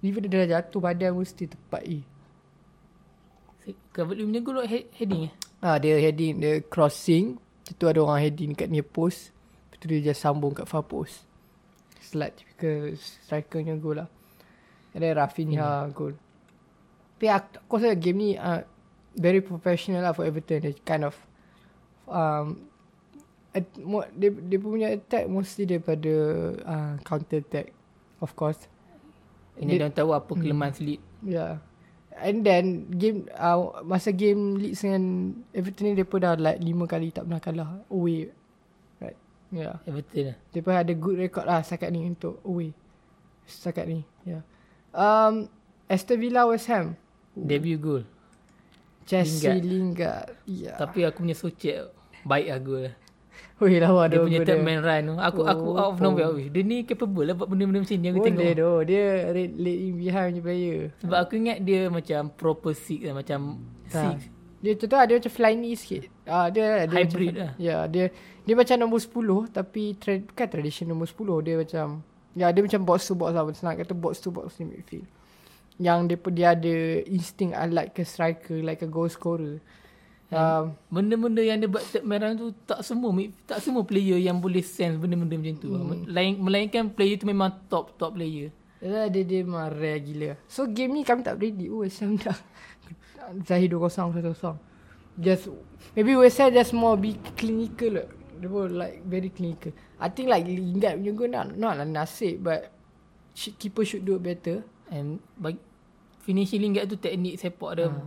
[0.00, 2.00] Even dia dah jatuh badan mesti tepat eh.
[3.92, 5.32] Cavani punya goal he- heading eh.
[5.60, 7.36] Ah dia heading dia crossing,
[7.68, 9.34] itu ada orang heading kat near post.
[9.68, 11.26] Lepas tu dia just sambung kat far post.
[12.00, 14.08] Slight typical strikernya goal lah.
[14.98, 15.94] And then Rafinha Hmm.
[15.94, 16.14] goal.
[17.18, 18.66] Tapi aku, rasa game ni uh,
[19.14, 20.66] very professional lah for Everton.
[20.66, 21.14] They kind of
[22.10, 22.66] um,
[23.54, 26.12] at, mo, dia, dia punya attack mostly daripada
[26.66, 27.70] uh, counter attack.
[28.18, 28.66] Of course.
[29.58, 31.02] Ini dia tahu apa kelemahan Leeds.
[31.22, 31.62] Yeah.
[32.18, 37.14] And then game uh, masa game Leeds dengan Everton ni depa dah like 5 kali
[37.14, 38.34] tak pernah kalah away.
[38.98, 39.18] Right.
[39.54, 39.78] Yeah.
[39.86, 40.36] Everton lah.
[40.50, 42.74] Depa ada good record lah setakat ni untuk away.
[43.46, 44.02] Setakat ni.
[44.26, 44.42] Yeah.
[44.92, 45.48] Um
[45.86, 46.96] Aston Villa West Ham.
[47.32, 48.02] Debut goal.
[49.08, 50.36] Jesse Lingard.
[50.44, 50.76] Yeah.
[50.76, 51.88] Tapi aku punya socek
[52.22, 52.94] baik lah goal lah.
[53.58, 55.14] Weh lawa Dia dia punya third man run tu.
[55.18, 56.30] Aku aku Oh, out of nowhere.
[56.30, 56.38] Oh.
[56.38, 58.54] Dia ni capable lah buat benda-benda macam ni aku Boleh tengok.
[58.54, 58.70] tu.
[58.86, 60.78] Dia late, late in behind punya player.
[61.00, 63.14] Sebab aku ingat dia macam proper six lah.
[63.16, 63.38] Macam
[63.88, 64.02] Tak.
[64.14, 64.18] six.
[64.58, 66.02] Dia tu tu dia macam flying knee sikit.
[66.22, 67.52] Ah dia dia Hybrid macam, lah.
[67.58, 68.04] Ya, dia
[68.42, 69.14] dia macam nombor 10
[69.50, 71.42] tapi tra- bukan tradition nombor 10.
[71.42, 71.86] Dia macam
[72.38, 73.42] ya dia macam box to box lah.
[73.50, 75.06] Senang kata box to box ni midfield.
[75.78, 76.74] Yang dia pun dia ada
[77.06, 79.58] instinct uh, like a striker, like a goal scorer.
[80.28, 83.08] Um, Benda-benda yang dia buat man run tu tak semua
[83.48, 85.68] tak semua player yang boleh sense benda-benda macam tu.
[85.72, 86.04] Hmm.
[86.04, 88.52] Lain melainkan player tu memang top top player.
[88.78, 90.38] Ya, dia dia memang rare gila.
[90.46, 91.72] So game ni kami tak predict.
[91.72, 92.38] Oh, Ham dah
[93.48, 94.54] Zahir 2-0 1-0.
[95.18, 95.50] Just
[95.96, 97.98] maybe West Ham just more be clinical.
[97.98, 98.06] lah.
[98.38, 99.74] They were like very clinical.
[99.98, 102.70] I think like Lingard punya goal not not lah nasib but
[103.34, 104.62] should, keeper should do it better.
[104.88, 105.58] And bagi,
[106.22, 107.98] finishing Lingard tu teknik sepak dia Ah.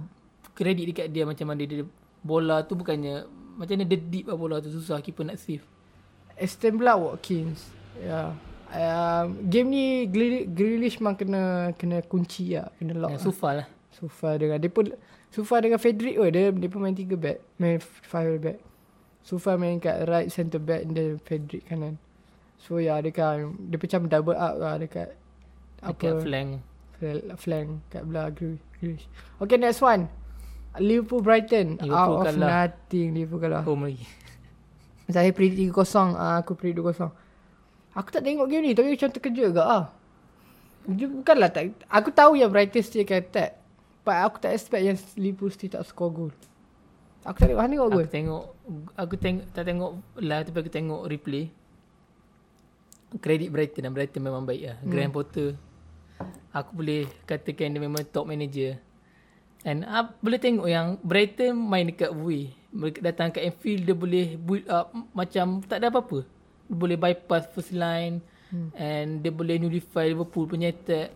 [0.56, 1.88] kredit dekat dia macam mana dia, dia
[2.22, 5.64] bola tu bukannya macam mana dia deep lah bola tu susah keeper nak save.
[6.40, 7.70] Aston Villa Watkins.
[8.00, 8.34] Yeah.
[8.72, 9.86] Um, game ni
[10.48, 13.12] Grealish, memang kena kena kunci lah, kena lock.
[13.14, 13.20] Lah.
[13.20, 13.68] Sufa lah.
[13.92, 14.96] Sufa dengan dia pun
[15.28, 17.44] Sufa dengan Frederick oh dia dia pun main tiga back.
[17.60, 18.71] Main five back.
[19.22, 22.02] Sufa main kat right centre back dan Frederick kanan.
[22.62, 25.18] So ya yeah, dia kan dia macam double up lah dekat
[25.82, 26.50] Dekat apa flank.
[27.02, 29.10] flank, flank kat belah Grealish.
[29.42, 30.06] Okay next one.
[30.78, 32.70] Liverpool Brighton Liverpool out of kalah.
[32.70, 33.64] nothing Liverpool kalah.
[33.66, 34.06] Home lagi.
[35.12, 37.12] Saya predict 3-0 ah, Aku predict 2-0
[37.92, 39.86] Aku tak tengok game ni Tapi macam terkejut agak ah.
[40.88, 43.60] Dia bukanlah tak Aku tahu yang Brighton still akan attack
[44.08, 46.32] But aku tak expect yang Liverpool still tak score goal
[47.28, 48.44] Aku tak tengok Hang tengok goal Aku tengok
[48.96, 51.46] aku tengok tak tengok live tapi aku tengok replay.
[53.20, 54.78] Kredit Brighton dan Brighton memang baik lah.
[54.80, 54.88] Hmm.
[54.88, 55.50] Graham Potter.
[56.56, 58.80] Aku boleh katakan dia memang top manager.
[59.62, 62.56] And uh, boleh tengok yang Brighton main dekat way.
[62.72, 66.24] Mereka datang kat Anfield dia boleh build up macam tak ada apa-apa.
[66.72, 68.70] Dia boleh bypass first line hmm.
[68.80, 71.12] and dia boleh nullify Liverpool punya attack.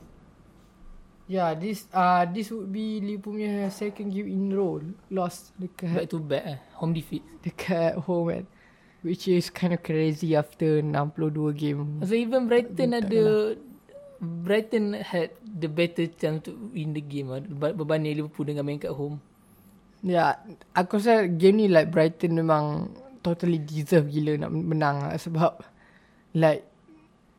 [1.25, 4.77] Yeah this uh, This would be Liverpool punya second game in row
[5.09, 6.59] Lost dekat Back to back eh.
[6.77, 7.25] Home defeat.
[7.41, 8.45] Dekat home kan
[9.01, 13.57] Which is kind of crazy After 62 game So even Brighton ada
[14.19, 18.79] Brighton had the better chance to win the game lah ber- berbanding Liverpool dengan main
[18.79, 19.19] kat home.
[20.05, 20.39] Ya,
[20.71, 25.59] aku rasa game ni like Brighton memang totally deserve gila nak menang lah sebab
[26.37, 26.63] like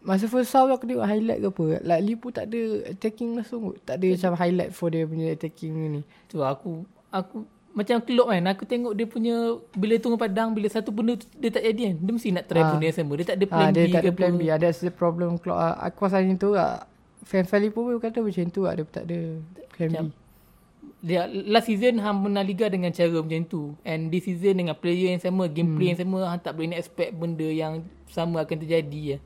[0.06, 3.76] masa first half aku tengok highlight ke apa like Liverpool tak ada attacking langsung kot.
[3.82, 7.42] tak ada macam highlight for dia punya attacking ni Tu aku aku
[7.74, 9.34] macam Klopp kan aku tengok dia punya
[9.74, 12.62] bila tunggu padang bila satu benda tu, dia tak jadi kan dia mesti nak try
[12.62, 12.70] Ah.
[12.72, 14.32] benda yang sama dia tak ada plan ah, B dia tak ke ada plan.
[14.32, 15.74] B that's the problem Klopp ah.
[15.82, 16.86] aku rasa macam tu lah
[17.20, 19.18] fan-fan Liverpool pun kata macam tu lah dia tak ada
[19.74, 20.14] plan B Macam-
[20.96, 25.12] dia last season hang menang liga dengan cara macam tu and this season dengan player
[25.12, 25.92] yang sama gameplay hmm.
[25.92, 29.18] yang sama hang tak boleh nak expect benda yang sama akan terjadi ya.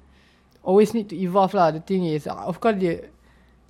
[0.65, 1.73] Always need to evolve lah.
[1.73, 3.09] The thing is, uh, of course dia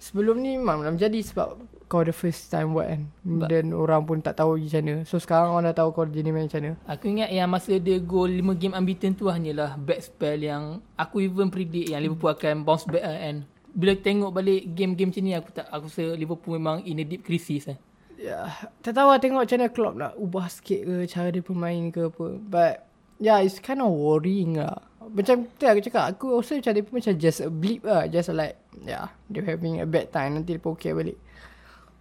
[0.00, 3.03] sebelum ni memang belum jadi sebab kau the first time buat kan.
[3.50, 4.94] Dan orang pun tak tahu macam mana.
[5.03, 6.72] So sekarang orang dah tahu kau jadi main macam mana.
[6.87, 11.26] Aku ingat yang masa dia gol 5 game unbeaten tu hanyalah bad spell yang aku
[11.26, 15.33] even predict yang Liverpool akan bounce back lah and bila tengok balik game-game macam ni
[15.35, 17.79] aku tak aku rasa Liverpool memang in a deep crisis lah.
[18.20, 18.53] Ya,
[18.85, 22.12] tak tahu lah tengok macam mana Klopp nak ubah sikit ke cara dia bermain ke
[22.12, 22.26] apa.
[22.37, 22.74] But
[23.18, 24.89] yeah, it's kind of worrying lah.
[25.10, 28.06] Macam tu aku cakap, aku rasa macam dia pun macam just a blip lah.
[28.06, 28.54] Just like,
[28.86, 30.38] yeah, they're having a bad time.
[30.38, 31.18] Nanti dia pun okay balik.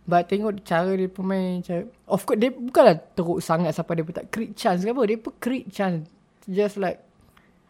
[0.09, 4.15] But tengok cara dia pemain macam, of course dia bukanlah teruk sangat sampai dia pun
[4.17, 5.01] tak create chance ke apa.
[5.05, 6.09] Dia pun create chance.
[6.49, 7.01] Just like,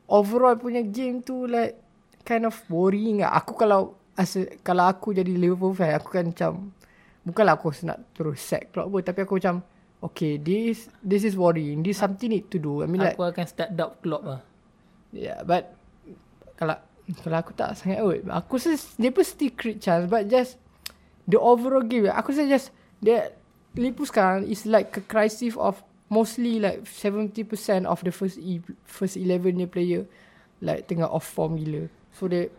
[0.08, 1.75] overall punya game tu like,
[2.23, 3.36] kind of worrying lah.
[3.43, 6.71] Aku kalau, as kalau aku jadi Liverpool fan, aku kan macam,
[7.28, 9.04] bukanlah aku nak terus sack Klopp pun.
[9.04, 9.60] Tapi aku macam,
[9.99, 11.84] okay, this this is worrying.
[11.84, 12.84] This something need to do.
[12.84, 14.39] I mean like, Aku akan start doubt Klopp lah.
[15.10, 15.74] Yeah, but
[16.56, 16.78] kalau
[17.19, 18.22] kalau aku tak sangat kot.
[18.30, 20.62] Aku rasa dia pun still create chance but just
[21.26, 22.69] the overall game aku rasa just
[23.00, 23.34] dia
[23.74, 27.45] Liverpool sekarang is like a crisis of mostly like 70%
[27.86, 30.10] of the first e, first 11 ni player
[30.60, 31.86] like tengah off form gila.
[32.12, 32.50] So they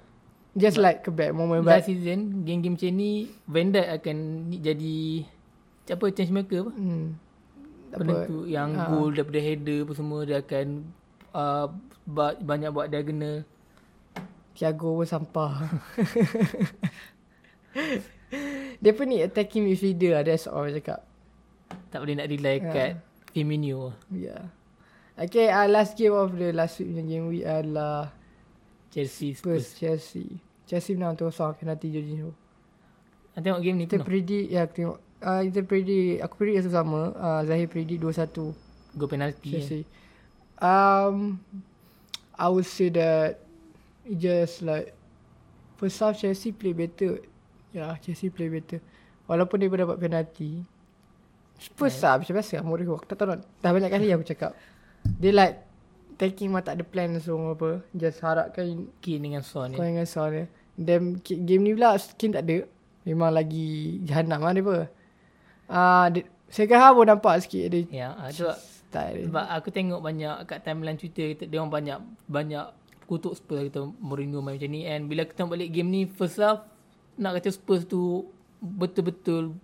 [0.54, 4.16] just like a bad moment but Last season game-game macam ni Van Dijk akan
[4.54, 4.98] jadi
[5.90, 6.72] apa change maker apa?
[6.72, 7.06] hmm,
[7.90, 8.86] Benda tu yang Ah.
[8.88, 10.86] goal daripada header apa semua dia akan
[11.32, 11.72] uh,
[12.04, 13.42] ba- banyak buat diagonal.
[14.52, 15.66] Thiago pun sampah.
[18.82, 20.22] dia pun ni attacking midfielder lah.
[20.22, 21.00] That's all cakap.
[21.90, 22.68] Tak boleh nak rely Ya.
[22.68, 22.90] kat
[23.30, 23.94] Firmino.
[24.10, 24.50] Yeah.
[25.20, 28.08] Okay, uh, last game of the last week punya game week adalah
[28.88, 29.76] Chelsea Spurs Spurs.
[29.76, 30.26] Chelsea.
[30.64, 32.32] Chelsea menang tu kosong penalti Jorginho.
[33.30, 34.06] Nanti tengok game ni Kita penuh.
[34.06, 34.98] predict, ya aku tengok.
[35.20, 37.00] Uh, kita predict, aku predict yang sama.
[37.12, 38.56] Uh, Zahir predict 2-1
[38.96, 39.50] Go penalty.
[39.54, 39.84] eh.
[40.60, 41.40] Um,
[42.36, 43.40] I would say that
[44.04, 44.92] just like
[45.80, 47.20] first half Chelsea play better.
[47.72, 48.84] Yeah, Chelsea play better.
[49.24, 50.64] Walaupun dia dapat penalti.
[51.76, 52.96] First half macam biasa Mourinho.
[52.96, 54.52] Aku tak tahu nak, dah banyak kali aku cakap.
[55.04, 55.56] Dia like
[56.20, 57.80] taking mah tak ada plan so apa.
[57.96, 59.76] Just harapkan Kane dengan Son ni.
[59.76, 60.44] ingat soal dia.
[60.76, 62.68] Then ki- game ni pula skin tak ada.
[63.04, 64.76] Memang lagi jahanam lah dia apa.
[65.70, 66.20] Ah, uh,
[66.52, 67.80] second half pun nampak sikit dia.
[67.88, 68.56] Ya, ah, sebab
[68.90, 72.66] Style sebab aku tengok banyak kat timeline Twitter kita dia orang banyak banyak
[73.06, 76.42] kutuk Spurs kita Mourinho main macam ni and bila kita tengok balik game ni first
[76.42, 76.66] half
[77.14, 78.26] nak kata Spurs tu
[78.58, 79.54] betul-betul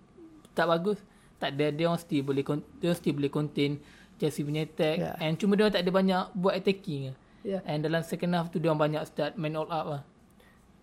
[0.55, 0.97] tak bagus
[1.37, 2.43] tak ada dia orang still boleh
[2.79, 3.71] dia orang still boleh contain
[4.17, 5.15] Chelsea punya attack Yeah.
[5.21, 7.11] and cuma dia orang tak ada banyak buat attacking
[7.45, 7.61] Yeah.
[7.67, 10.03] and dalam second half tu dia orang banyak start main all up lah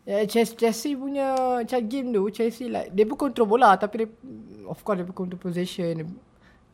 [0.05, 1.33] Ya, Chelsea, Chelsea punya
[1.65, 4.09] macam game tu, Chelsea like, dia pun control bola tapi dia,
[4.69, 6.13] of course dia pun control possession.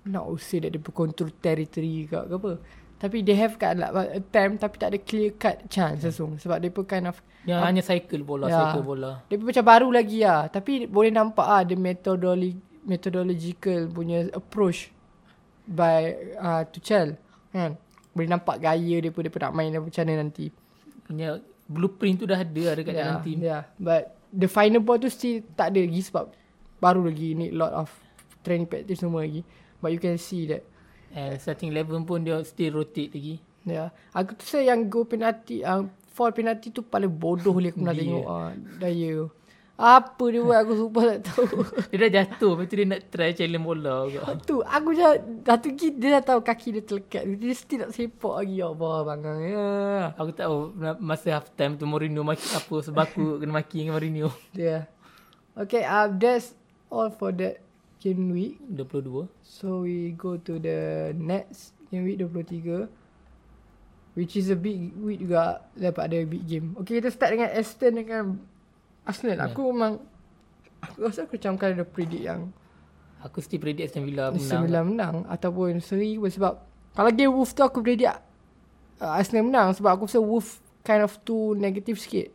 [0.08, 2.52] Not say that dia control territory ke, ke apa.
[3.00, 6.36] Tapi they have kat like, attempt tapi tak ada clear cut chance langsung.
[6.36, 8.60] Sebab dia pun kind of, dia hanya cycle bola Ya.
[8.60, 10.52] cycle bola dia pun macam baru lagi lah.
[10.52, 14.92] Tapi boleh nampak ah dia methodology, methodological punya approach
[15.64, 17.16] by uh, Tuchel.
[17.52, 17.80] Kan?
[18.12, 20.52] Boleh nampak gaya dia pun, dia pun nak main macam mana nanti.
[21.10, 24.98] punya blueprint tu dah ada lah dekat yeah, dalam team Yeah, but the final ball
[24.98, 26.30] tu still tak ada lagi sebab
[26.78, 27.90] baru lagi need lot of
[28.46, 29.42] training practice semua lagi.
[29.80, 30.64] But you can see that.
[31.10, 33.92] and starting 11 pun dia still rotate lagi Yeah.
[34.16, 35.84] Aku tu saya yang go penalti, uh,
[36.16, 37.92] fall penalti tu paling bodoh lah aku Dia.
[37.92, 38.24] tengok.
[38.24, 39.14] Uh, daya.
[39.76, 41.48] Apa dia buat aku sumpah tak tahu.
[41.92, 44.08] Dia dah jatuh Lepas tu dia nak try challenge bola
[44.44, 45.04] tu aku je
[45.44, 47.22] satu git dia dah tahu kaki dia terlekat.
[47.36, 49.40] Dia still nak sepak lagi ya Allah bangang.
[49.44, 49.68] Ya.
[50.16, 54.00] Aku tak tahu Masa half time tu Mourinho maki apa Sebab aku kena maki dengan
[54.00, 54.88] Mourinho Yeah.
[55.52, 56.56] Okay, uh, that's
[56.88, 57.60] all for that
[58.00, 58.56] game week.
[58.72, 62.88] 22 So we go to the next game week 23
[64.18, 66.74] which is a big week juga dapat ada big game.
[66.82, 68.24] Okay kita start dengan Aston dengan
[69.06, 69.38] Arsenal.
[69.38, 69.48] Yeah.
[69.52, 70.02] Aku memang
[70.82, 72.50] aku rasa aku macam kan ada predict yang
[73.20, 76.56] Aku still predict Aston Villa menang menang, menang ataupun seri pun sebab
[76.96, 78.16] kalau game Wolf tu aku predict
[78.96, 82.32] uh, Arsenal menang sebab aku rasa Wolf kind of too negative sikit.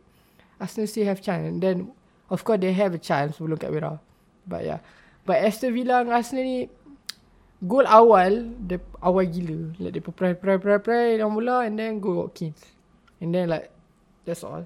[0.62, 1.90] Arsenal still have chance and then
[2.30, 3.98] of course they have a chance sebelum kat Villa.
[4.46, 4.80] But yeah.
[5.26, 6.58] But Aston Villa dengan Arsenal ni
[7.66, 9.74] Gol awal Dia awal gila.
[9.82, 12.62] Like dia pray pray pray pray Dalam bola And then go Watkins.
[13.18, 13.74] And then like
[14.22, 14.64] That's all.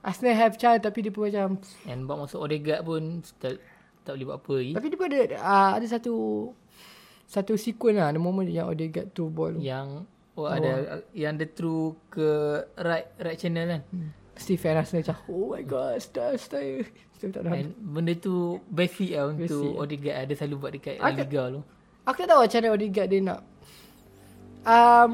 [0.00, 3.60] Arsenal have chance Tapi dia pun macam And buat masuk Odegaard pun tak,
[4.08, 4.72] tak boleh buat apa lagi.
[4.80, 6.14] Tapi dia pun ada uh, Ada satu
[7.28, 9.60] Satu sequence lah Ada moment yang Odegaard tu ball.
[9.60, 10.08] Yang
[10.40, 12.28] oh, ada Yang dia through ke
[12.80, 13.82] Right right channel kan?
[13.92, 14.10] Hmm.
[14.38, 16.62] Steve fan Arsenal macam Oh my god Star Star
[17.18, 19.74] Steve tak And benda tu basic lah untuk Basic.
[19.76, 21.60] Odegaard Ada selalu buat dekat Aku- Liga tu.
[22.04, 23.40] Aku tak tahu macam mana Odegaard dia nak.
[24.60, 25.10] Um,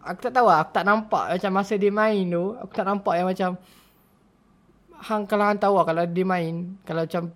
[0.00, 0.58] Aku tak tahu lah.
[0.60, 2.44] Aku tak nampak Macam masa dia main tu.
[2.56, 3.50] Aku tak nampak yang macam
[4.96, 7.28] Hang kalau hang tahu lah Kalau dia main Kalau macam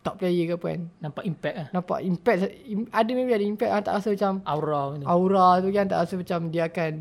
[0.00, 0.82] Top player ke apa kan.
[0.98, 1.66] Nampak impact lah.
[1.70, 5.04] Nampak impact im- Ada maybe ada impact Hang tak rasa macam Aura tu.
[5.04, 6.92] Aura tu kan Tak rasa macam Dia akan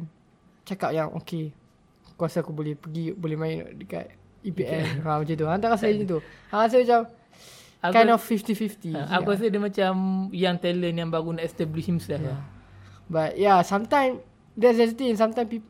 [0.65, 1.53] Cakap yang Okay
[2.09, 5.85] Aku rasa aku boleh pergi Boleh main dekat EPL ha, Macam tu Hang tak rasa
[5.87, 6.99] macam tu Hang rasa macam
[7.79, 9.91] Aku- Kind of 50-50 Ha, Aku rasa dia macam
[10.31, 12.33] Young talent yang baru nak establish himself Yeah.
[12.33, 12.41] lah
[13.05, 14.21] But yeah, sometimes
[14.53, 15.17] that's the thing.
[15.17, 15.65] Sometimes people,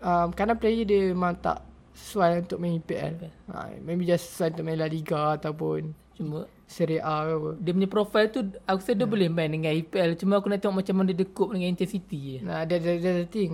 [0.00, 1.62] um, kadang player dia memang tak
[1.94, 3.22] sesuai untuk main EPL.
[3.46, 7.50] Ha, maybe just sesuai untuk main La Liga ataupun Cuma Serie A ke apa.
[7.56, 10.82] dia punya profile tu aku rasa dia boleh main dengan EPL cuma aku nak tengok
[10.82, 12.36] macam mana dia cope dengan intensity je.
[12.42, 13.52] Nah, that, that, that's the thing.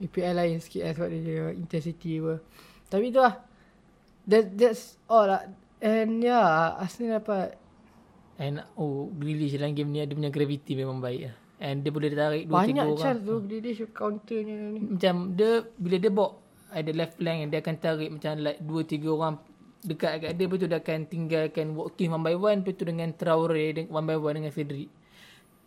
[0.00, 2.34] EPL lain sikit lah sebab dia intensity apa.
[2.88, 3.34] Tapi tu lah.
[4.28, 5.48] That, that's all lah.
[5.80, 7.56] And yeah, Arsenal dapat
[8.40, 11.36] And oh Grealish dalam game ni dia punya gravity memang baik lah.
[11.60, 13.04] And dia boleh tarik 2 3 banyak orang.
[13.04, 13.36] chance tu.
[13.76, 14.80] Shoot counternya ni.
[14.96, 16.40] Macam dia bila dia bawa
[16.72, 19.34] ada left flank dia akan tarik macam like 2 3 orang
[19.84, 23.08] dekat kat dia lepas tu dia akan tinggalkan Watkins one by one lepas tu dengan
[23.12, 24.88] Traore one by one dengan Cedric.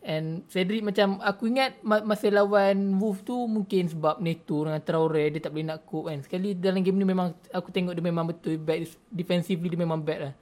[0.04, 5.32] And Cedric macam aku ingat ma- masa lawan Wolf tu mungkin sebab Neto dengan Traore
[5.32, 6.20] dia tak boleh nak cope kan.
[6.20, 10.20] Sekali dalam game ni memang aku tengok dia memang betul bad defensively dia memang bad
[10.20, 10.34] lah.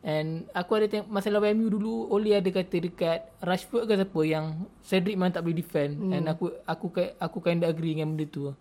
[0.00, 4.20] And aku ada tengok masa lawan MU dulu Oli ada kata dekat Rashford ke siapa
[4.24, 6.16] yang Cedric memang tak boleh defend hmm.
[6.16, 6.88] and aku aku
[7.20, 8.56] aku kind of agree dengan benda tu.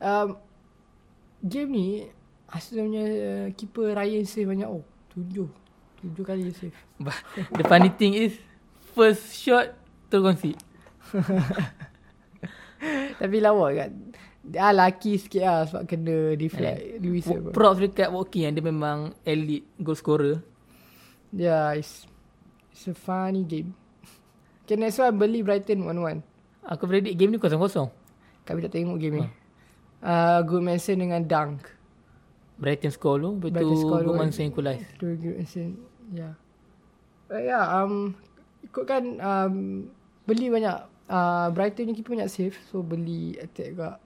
[0.00, 0.40] Um,
[1.44, 1.88] game ni
[2.48, 4.68] asalnya uh, keeper Ryan save banyak.
[4.72, 4.80] Oh,
[5.12, 5.52] tujuh.
[6.00, 6.76] Tujuh kali dia save.
[6.96, 7.20] But
[7.52, 8.47] the funny thing is
[8.98, 9.78] first shot
[10.10, 10.58] terus concede.
[13.22, 13.90] Tapi lawa kan.
[14.48, 16.80] Dia lucky sikit lah sebab kena deflect.
[16.80, 16.98] Eh.
[16.98, 17.52] Lewis apa.
[17.52, 20.40] Props dekat Walking yang dia memang elite goal scorer.
[21.30, 22.08] Yeah, it's,
[22.72, 23.76] it's a funny game.
[24.64, 26.24] Okay, next one beli Brighton 1-1.
[26.64, 27.92] Aku predict game ni kosong-kosong.
[28.48, 29.28] Kami tak tengok game ni.
[30.00, 31.68] Uh, good Manson dengan Dunk.
[32.56, 34.16] Brighton score lu, lepas tu Good dulu.
[34.16, 34.84] Manson equalize.
[34.96, 35.76] Two good Manson.
[36.12, 36.34] Yeah.
[37.28, 38.16] But yeah, um,
[38.64, 39.54] ikutkan um,
[40.24, 40.78] beli banyak.
[41.08, 42.56] Uh, Brighton ni keeper banyak save.
[42.68, 43.96] So beli attack juga.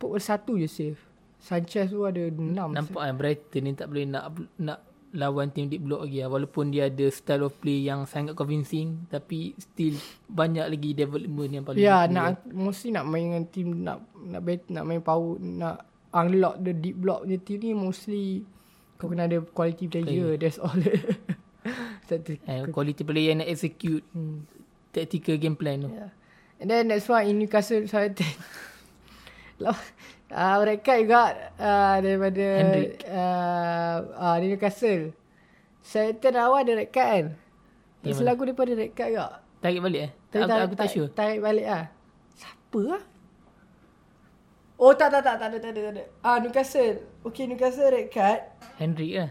[0.00, 1.00] Pukul satu je save.
[1.40, 2.72] Sanchez tu ada enam.
[2.72, 6.30] Nampak kan Brighton ni tak boleh nak nak lawan tim deep block lagi lah.
[6.30, 9.04] Walaupun dia ada style of play yang sangat convincing.
[9.10, 9.98] Tapi still
[10.30, 12.14] banyak lagi development yang perlu Ya, dia.
[12.14, 16.74] nak mesti nak main dengan team nak nak bet, nak main power nak unlock the
[16.74, 18.42] deep block punya team ni mostly
[19.00, 20.36] kau kena ada quality player.
[20.36, 20.76] That's all.
[22.08, 22.34] tu.
[22.44, 24.44] And quality player yang nak execute Hmm.
[24.90, 25.90] tactical game plan tu.
[25.90, 26.10] Yeah.
[26.60, 28.28] And then that's why in Newcastle Southampton.
[29.62, 29.76] Lah,
[30.30, 32.92] uh, mereka juga uh, daripada Hendrick.
[33.06, 35.12] uh, uh, di Newcastle.
[35.80, 37.26] Southampton awal ada red card kan?
[38.00, 39.26] Tak Yang silap aku dia ada red card juga.
[39.60, 40.10] Tarik balik eh?
[40.28, 41.08] Tarik- aku, tarik- aku tak tarik- sure.
[41.12, 41.84] Tarik balik ah.
[42.36, 43.02] Siapa ah?
[44.80, 46.02] Oh tak tak tak tak ada tak ada tak ada.
[46.24, 46.96] Ah Newcastle.
[47.20, 48.40] Okay Newcastle red card.
[48.80, 49.30] Hendrik lah.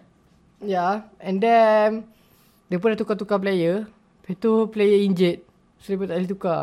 [0.59, 0.93] Ya, yeah.
[1.17, 2.05] and then
[2.69, 3.89] dia pun dah tukar-tukar player.
[4.21, 5.41] Lepas tu player injured.
[5.81, 6.61] So dia pun tak boleh tukar.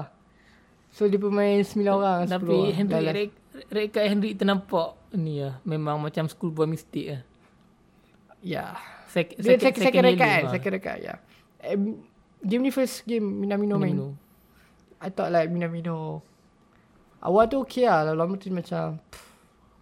[0.94, 2.20] So dia pun main 9 orang.
[2.24, 3.12] 10 Tapi orang.
[3.12, 3.30] Red,
[3.74, 5.58] red card Hendrik ternampak ni lah.
[5.66, 7.22] Memang macam school boy mistake lah.
[8.38, 8.64] Ya.
[9.10, 10.42] Sek, Dia second, second red card kan?
[10.46, 10.52] ha.
[10.54, 11.14] Second red card, ya.
[11.66, 12.06] Um,
[12.38, 13.98] game ni first game Minamino main.
[13.98, 14.14] Minamino.
[15.02, 16.22] I thought like Minamino.
[17.18, 18.14] Awal tu okay lah.
[18.14, 19.02] Lama tu macam...
[19.10, 19.26] Pff,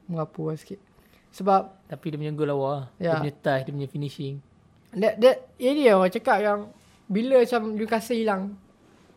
[0.08, 0.80] mengapu lah sikit.
[1.34, 2.88] Sebab Tapi dia punya goal lawa.
[2.96, 3.18] Ya.
[3.18, 4.40] Dia punya touch, dia punya finishing.
[4.94, 6.58] That, that, ini orang cakap yang
[7.10, 8.42] bila macam Newcastle hilang.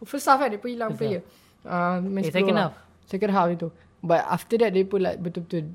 [0.03, 1.21] First half kan dia pun hilang First player.
[1.65, 2.73] Uh, main Eh, 10 second half.
[3.07, 3.67] Second half itu.
[4.01, 5.69] But after that dia pun like betul-betul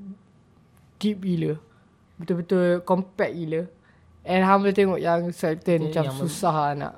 [0.99, 1.59] deep gila.
[2.19, 3.67] Betul-betul compact gila.
[4.23, 6.93] And boleh tengok yang Southampton macam yang susah lah nak.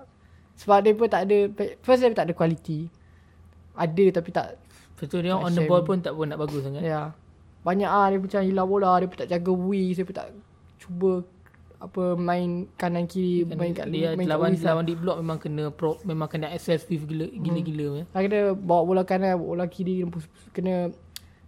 [0.61, 1.37] Sebab dia pun tak ada,
[1.81, 2.87] first dia tak ada quality.
[3.75, 4.61] Ada tapi tak,
[4.95, 6.85] Betul dia on the ball pun tak pun nak bagus sangat.
[6.85, 6.87] ya.
[6.87, 7.07] Yeah.
[7.65, 10.29] Banyak ah dia macam hilang bola, dia pun tak jaga wings, dia pun tak
[10.79, 11.25] cuba
[11.85, 14.63] apa main kanan kiri, Kan main kat dia main kat lawan lah.
[14.73, 18.05] lawan deep block memang kena pro, memang kena with gila gila, gila ya.
[18.09, 20.01] Lah kena bawa bola kanan, bawa bola kiri,
[20.51, 20.91] kena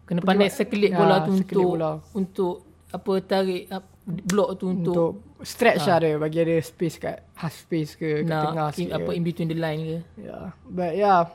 [0.08, 1.92] Kena pandai sekelip Ya, bola tu sekelip untuk bola.
[2.16, 2.56] untuk
[2.96, 5.12] apa tarik up, block tu untuk, untuk
[5.44, 8.96] stretch lah dia bagi ada space kat half space ke kat tengah nak in, sikit
[9.04, 9.18] apa ke.
[9.20, 10.00] in between the line ke.
[10.16, 10.56] Yeah.
[10.64, 11.28] But yeah.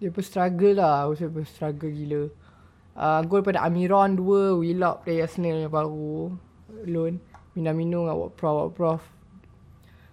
[0.00, 1.04] Dia pun struggle lah.
[1.04, 2.22] Aku pun struggle gila.
[2.96, 4.56] Uh, gol pada Amiron 2.
[4.64, 6.32] Willock player Arsenal yang baru.
[6.88, 7.20] Loan.
[7.54, 8.54] Minamino dengan Ward Prof.
[8.56, 9.02] Ward Prof.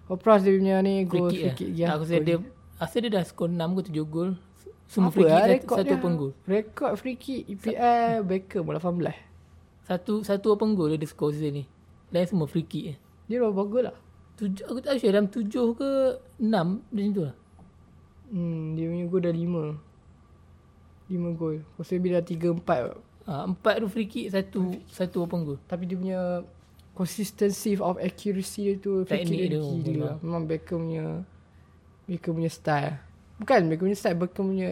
[0.08, 1.54] Prof dia punya ni Free gol kick, free lah.
[1.56, 1.70] kick.
[1.76, 1.86] ya.
[1.94, 2.36] Aku rasa dia
[2.78, 4.30] rasa dia dah skor 6 ke 7 gol.
[4.88, 6.32] Semua Apa free kick lah satu, satu open goal.
[6.48, 9.12] Rekod free kick EPL Beckham 18.
[9.84, 11.64] Satu satu open goal dia skor season ni.
[12.08, 12.96] Lain semua free kick.
[13.28, 13.96] Dia berapa gol lah?
[14.38, 15.44] Tujuh, aku tak sure dalam 7
[15.76, 15.90] ke
[16.38, 17.34] 6 macam tu lah.
[18.30, 19.76] Hmm, dia punya gol dah 5.
[21.08, 21.56] 5 gol.
[21.76, 22.96] Masa lebih dah 3 4.
[23.28, 25.58] Ha, empat tu free kick, satu satu open goal.
[25.68, 26.20] Tapi dia punya
[26.98, 30.18] consistency of accuracy dia tu Teknik dia gila.
[30.18, 30.42] memang.
[30.50, 31.22] Beckham punya
[32.10, 32.98] Beckham punya style.
[33.38, 34.70] Bukan Beckham punya style, Beckham punya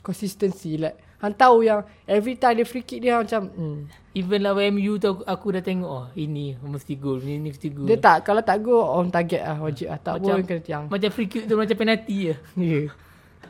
[0.00, 3.78] consistency like hang tahu yang every time dia free kick dia macam hmm.
[4.16, 7.68] Even lawan MU tu aku, aku dah tengok oh ini mesti gol, ini, ini mesti
[7.68, 7.84] gol.
[7.84, 10.84] dia tak kalau tak go on target ah wajib ah tak Macam- pun kena tiang.
[10.88, 12.34] Macam free kick tu macam penalti je.
[12.56, 12.80] Ya.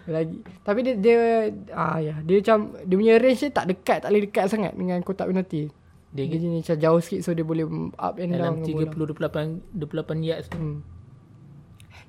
[0.06, 0.38] Lagi.
[0.62, 1.18] Tapi dia dia
[1.74, 4.98] ah ya, dia macam dia punya range dia tak dekat, tak boleh dekat sangat dengan
[5.02, 5.66] kotak penalti.
[6.16, 7.64] Dia, Dia, dia macam jauh sikit so dia boleh
[8.00, 9.12] up and dalam down bola.
[9.20, 10.56] 30 28 28 yards tu.
[10.56, 10.80] Hmm.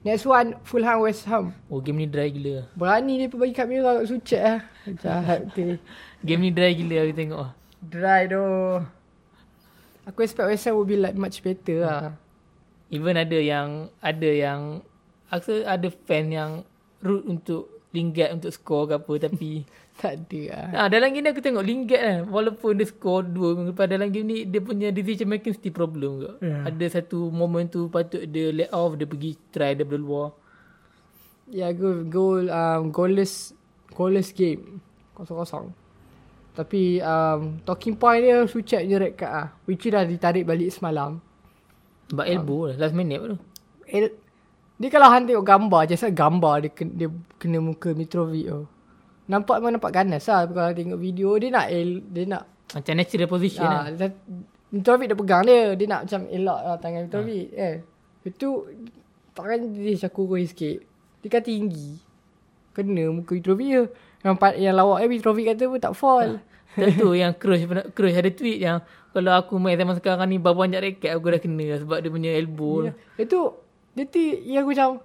[0.07, 1.51] Next one Fulham West Ham.
[1.67, 2.71] Oh game ni dry gila.
[2.79, 4.59] Berani dia pun bagi kat merah kat sucet lah.
[5.03, 5.75] Jahat tu.
[6.23, 7.51] Game ni dry gila aku tengok ah.
[7.83, 8.87] Dry doh.
[10.07, 12.15] Aku expect West Ham will be like much better lah.
[12.87, 14.79] Even ada yang ada yang
[15.27, 16.51] aku rasa ada fan yang
[17.03, 19.49] root untuk Lingard untuk score ke apa tapi
[19.97, 20.65] Tak ada lah.
[20.85, 24.29] ah dalam game ni aku tengok Lingard kan walaupun dia score 2 lepas dalam game
[24.29, 26.31] ni dia punya decision making still problem ke.
[26.45, 26.69] Ya.
[26.69, 30.27] Ada satu moment tu patut dia let off dia pergi try daripada luar.
[31.49, 33.55] Ya, goal, goal, um, goalless,
[33.95, 34.83] goalless game.
[35.15, 35.71] Kosong-kosong.
[36.53, 39.47] Tapi um, talking point dia sucet je red card lah.
[39.65, 41.23] Which dah ditarik balik semalam.
[42.13, 42.75] Sebab elbow lah.
[42.77, 43.37] Last minute tu.
[43.87, 44.13] El,
[44.77, 47.09] dia kalau Han tengok gambar je Saya gambar dia, kena, dia
[47.41, 48.67] kena muka Mitrovic tu
[49.27, 53.27] Nampak memang nampak ganas lah Kalau tengok video Dia nak el, Dia nak Macam natural
[53.27, 53.83] position lah.
[53.83, 54.07] ah, dia,
[54.67, 57.63] Mitrovic dah pegang dia Dia nak macam elak lah tangan Mitrovic Ah.
[57.63, 57.75] eh.
[58.23, 58.49] Itu
[59.31, 60.77] Tangan dia macam kurus sikit
[61.19, 61.99] Dia kan tinggi
[62.71, 63.83] Kena muka Mitrovic je
[64.21, 66.39] Yang, yang lawak eh Mitrovic kata pun tak fall
[66.73, 70.77] Tentu yang Crush Crush ada tweet yang kalau aku main zaman sekarang ni bawa banyak
[70.77, 72.85] raket aku dah kena lah sebab dia punya elbow.
[72.85, 72.93] Ya.
[73.17, 73.57] Itu
[73.97, 75.01] dia tu yang aku macam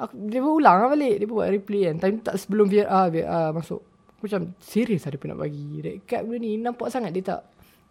[0.00, 3.06] aku, dia pun ulang lah balik dia buat replay kan time tu tak sebelum VAR
[3.08, 3.80] VAR masuk
[4.16, 7.22] aku macam serius lah dia pun nak bagi red card benda ni nampak sangat dia
[7.22, 7.40] tak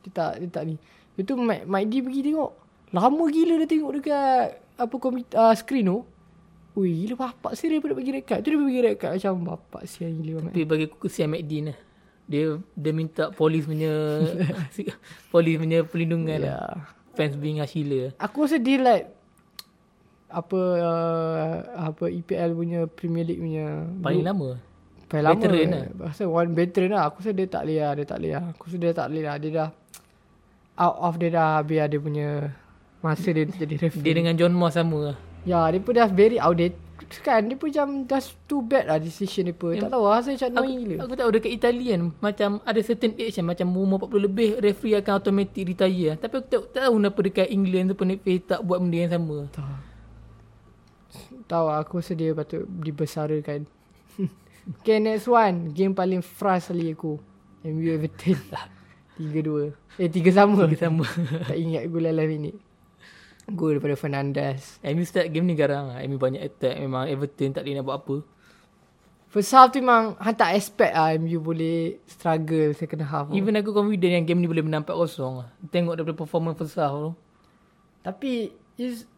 [0.01, 0.75] dia tak dia tak ni
[1.15, 2.51] itu Mike, Mike D pergi tengok
[2.89, 4.45] lama gila dia tengok dekat
[4.79, 5.99] apa komit, uh, screen tu
[6.77, 9.33] Ui gila bapak serius pun nak bagi red card tu dia bagi red card macam
[9.43, 10.53] bapak sial gila Mike.
[10.53, 11.77] Tapi bagi aku kesian McDean lah.
[12.29, 12.43] Dia
[12.77, 13.89] dia minta polis punya
[15.33, 16.45] polis punya perlindungan Ya.
[16.45, 16.69] lah.
[17.17, 18.13] Fans being Ashila.
[18.21, 19.09] Aku rasa dia like
[20.29, 21.53] apa uh,
[21.89, 24.29] apa EPL punya Premier League punya Paling group.
[24.29, 24.49] lama.
[25.09, 25.83] Paling lama Veteran Veteran lah.
[26.05, 27.03] Rasa one veteran lah.
[27.09, 28.43] Aku rasa dia tak boleh lah Dia tak boleh lah.
[28.53, 29.35] Aku rasa dia tak boleh lah.
[29.35, 29.69] Dia dah
[30.77, 32.27] Out of dia dah Biar dia punya
[33.01, 34.05] Masa dia jadi referee.
[34.05, 35.17] Dia dengan John Moss sama lah.
[35.47, 36.77] Ya dia pun dah very outdated.
[37.25, 39.73] Kan dia pun macam That's too bad lah Decision dia pun.
[39.73, 40.95] Tak tahu lah Rasa macam annoying gila.
[41.01, 44.99] aku tahu dekat Itali kan Macam ada certain age kan Macam umur 40 lebih Referee
[44.99, 48.77] akan automatic retire Tapi aku tak tak tahu Kenapa dekat England tu Penik tak buat
[48.77, 49.37] benda yang sama.
[49.49, 49.88] Tahu
[51.49, 53.65] Tahu aku rasa dia patut dibesarakan.
[54.69, 55.73] Okay next one.
[55.73, 57.17] Game paling frust kali aku.
[57.65, 58.37] MU Everton.
[59.17, 60.69] 3-2 Eh 3 sama.
[60.69, 61.09] Dia sama.
[61.49, 62.53] Tak ingat gol dalam minit.
[63.49, 64.77] Gol daripada Fernandes.
[64.85, 66.05] MU start game ni garang lah.
[66.05, 66.77] MU banyak attack.
[66.77, 68.15] Memang Everton tak boleh nak buat apa.
[69.29, 73.25] First half tu memang Han tak expect lah MU boleh struggle second half.
[73.33, 74.93] Even aku confident yang game ni boleh menang 4-0
[75.45, 75.49] lah.
[75.73, 77.11] Tengok daripada performance first half tu.
[78.05, 79.09] Tapi is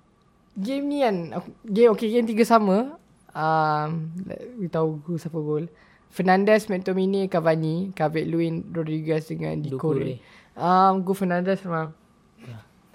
[0.58, 2.98] game ni kan aku, game okay game tiga sama.
[3.32, 4.12] Um
[4.60, 5.66] we tahu gol siapa gol.
[6.12, 9.64] Fernandes, McTominay, Cavani, Calvert Lewin, Rodriguez dengan.
[9.64, 10.20] Doucouré.
[10.56, 11.96] Um gol Fernandes memang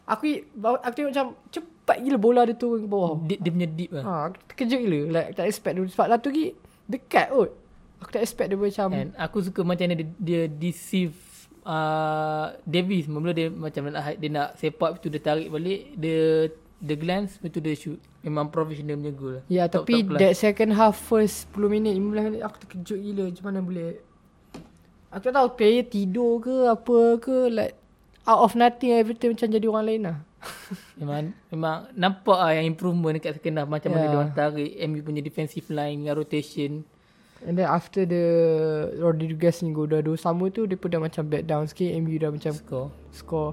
[0.06, 0.22] Aku
[0.62, 3.18] aku tengok macam cepat gila bola dia turun ke bawah.
[3.26, 5.00] dia, dia punya deep lah Ha, aku terkejut gila.
[5.10, 6.46] Like tak expect dulu sebab satu lagi
[6.86, 7.50] dekat kot.
[7.98, 11.16] Aku tak expect dia macam And aku suka macam dia, dia deceive
[11.66, 16.52] uh, Davis Mula dia macam nak dia nak sepak tu dia tarik balik dia
[16.86, 19.36] dia glance tu dia shoot memang professional punya goal.
[19.46, 20.20] Ya Top- tapi top class.
[20.20, 23.90] that second half first 10 minit 15 minit aku terkejut gila macam mana boleh
[25.08, 27.74] Aku tak tahu player tidur ke apa ke like
[28.24, 30.18] out of nothing everything macam jadi orang lain lah.
[31.00, 34.08] memang memang nampak lah yang improvement dekat second half macam mana Yeah.
[34.08, 36.86] dia orang tarik MU punya defensive line dengan rotation
[37.38, 38.24] And then after the
[38.96, 42.28] Rodriguez ni gol dua sama tu dia pun dah macam back down sikit MU dah
[42.28, 43.52] macam score score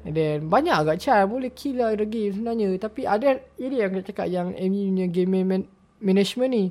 [0.00, 2.76] And then banyak agak chance boleh kill lah the game sebenarnya.
[2.80, 5.70] Tapi ada ini yang aku cakap yang MU punya game man-
[6.00, 6.64] management ni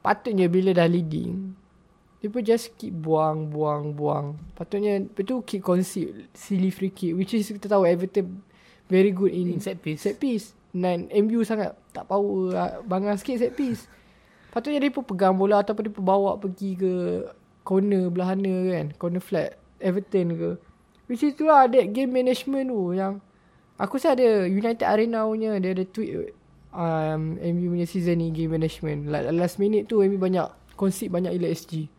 [0.00, 1.54] patutnya bila dah leading
[2.20, 4.36] dia pun just keep buang buang buang.
[4.52, 8.44] Patutnya betul keep concede silly free kick which is kita tahu Everton
[8.92, 10.04] very good in, in set piece.
[10.04, 10.52] set piece.
[10.70, 13.88] Dan MU sangat tak power ah, bangang sikit set piece.
[14.52, 16.92] Patutnya dia pun pegang bola ataupun dia pun bawa pergi ke
[17.64, 20.48] corner belahana kan corner flat Everton ke
[21.10, 23.18] which is tu lah that game management tu yang
[23.74, 26.30] aku rasa ada United Arena punya dia ada tweet
[26.70, 30.46] um, MU punya season ni game management like last minute tu MU banyak
[30.78, 31.90] concede banyak ila SG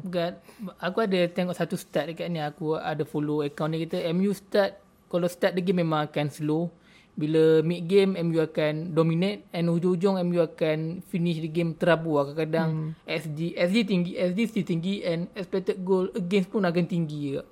[0.00, 0.32] bukan,
[0.80, 4.78] aku ada tengok satu start dekat ni aku ada follow account ni kita MU start
[5.10, 6.70] kalau start the game memang akan slow
[7.14, 12.34] bila mid game MU akan dominate and hujung-hujung MU akan finish the game terabu lah.
[12.34, 12.90] kadang-kadang Hmm.
[13.06, 17.46] SG SG tinggi SG still tinggi and expected goal against pun akan tinggi juga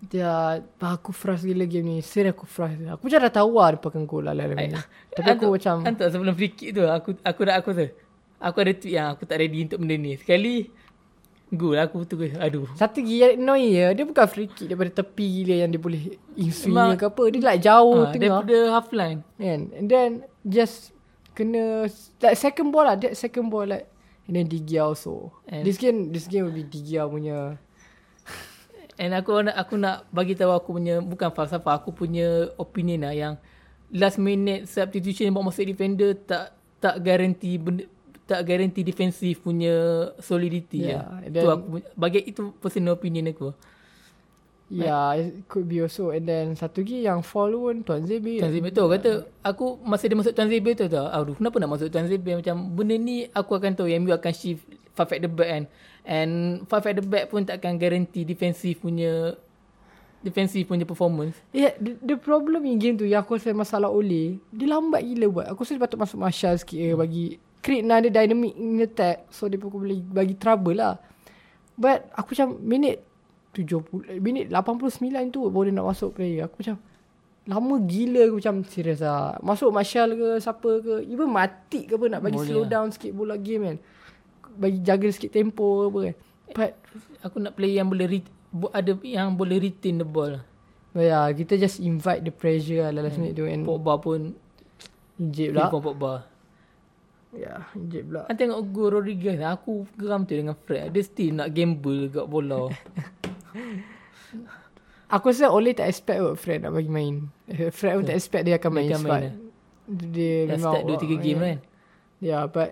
[0.00, 1.96] dia aku frust gila game ni.
[2.00, 4.72] Serius aku frust aku macam dah tahu lah dia pakai gol lah dalam ni
[5.12, 7.86] tapi aku Antuk- macam Antuk sebelum free kick tu aku aku dah aku tu.
[8.40, 10.16] Aku ada tweet yang aku tak ready untuk benda ni.
[10.16, 10.72] Sekali
[11.52, 12.64] goal aku tu aduh.
[12.72, 16.72] Satu yang annoying ya, dia bukan free kick daripada tepi gila yang dia boleh in-swing
[16.72, 17.22] Memang- ke apa.
[17.28, 18.40] Dia like jauh ah, tengah.
[18.40, 19.20] daripada half line.
[19.36, 19.60] Kan?
[19.76, 20.10] And then
[20.46, 20.96] just
[21.36, 21.90] kena
[22.24, 23.84] like second ball lah, that second ball like
[24.24, 25.34] and then Digia also.
[25.44, 27.60] And- this game this game will be Digia punya
[29.00, 33.16] And aku nak aku nak bagi tahu aku punya bukan falsafah, aku punya opinion lah
[33.16, 33.34] yang
[33.88, 37.88] last minute substitution buat masuk defender tak tak garanti benda,
[38.28, 41.64] tak garanti defensif punya solidity Yeah, yeah, tu then- aku
[41.96, 43.56] bagi itu personal opinion aku.
[44.70, 46.14] Yeah, it could be also.
[46.14, 48.38] And then satu lagi yang fall pun Tuan Zebe.
[48.38, 51.10] Tuan Zebe tu kata aku masa dia masuk Tuan Zebe tu tau.
[51.10, 54.30] Aduh kenapa nak masuk Tuan Zebe macam benda ni aku akan tahu yang MU akan
[54.30, 54.62] shift
[54.94, 55.64] five at the back kan.
[56.10, 59.38] And five at the back pun takkan garanti defensif punya
[60.20, 61.38] defensive punya performance.
[61.54, 65.26] Yeah, the, the problem in game tu yang aku rasa masalah Ole, dia lambat gila
[65.30, 65.46] buat.
[65.54, 66.98] Aku rasa dia patut masuk Marshall sikit hmm.
[66.98, 67.24] bagi
[67.60, 70.98] create another dynamic in attack so dia pun boleh bagi trouble lah.
[71.78, 73.00] But aku macam minit
[73.56, 76.50] 70 minit 89 tu baru dia nak masuk player.
[76.50, 76.76] Aku macam
[77.48, 79.40] lama gila aku macam serius lah.
[79.40, 82.70] Masuk Marshall ke siapa ke even mati ke apa nak bagi Boleh slow lah.
[82.70, 83.78] down sikit bola game kan.
[84.60, 86.14] Bagi jaga sikit tempo apa kan.
[86.50, 86.72] But
[87.20, 88.32] Aku nak play yang boleh re-
[88.70, 90.40] ada yang boleh retain the ball.
[90.90, 93.24] but yeah, kita just invite the pressure lah last Hmm.
[93.24, 94.34] minute tu and Pogba pun
[95.16, 95.68] Egypt lah.
[95.68, 95.70] lah.
[95.70, 96.14] Pogba.
[97.30, 98.22] Ya, Egypt pula.
[98.26, 100.90] Kan tengok gol Rodriguez ni, aku geram tu dengan Fred.
[100.90, 102.66] Dia still nak gamble kat bola.
[105.10, 107.26] Aku rasa Ole tak expect kot Fred nak bagi main.
[107.76, 109.34] Fred pun tak expect dia akan Dia main akan sebab main, eh.
[110.06, 111.48] dia Dah memang start 2-3 game kan.
[111.50, 111.58] Ya,
[112.22, 112.70] yeah, but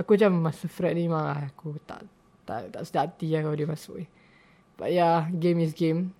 [0.00, 2.08] aku macam masa Fred ni memang ah, aku tak
[2.48, 4.06] tak tak sedap hati lah kalau dia masuk ni.
[4.74, 6.16] But yeah, game is game.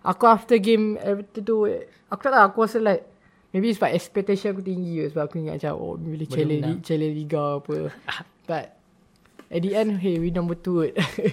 [0.00, 3.04] Aku after game Everton tu, eh, aku tak tahu, aku rasa like
[3.48, 6.84] Maybe sebab expectation aku tinggi kot Sebab aku ingat macam Oh boleh Boleh challenge, menang.
[6.84, 7.76] challenge Liga apa
[8.44, 8.66] But
[9.48, 10.84] At the end Hey we number two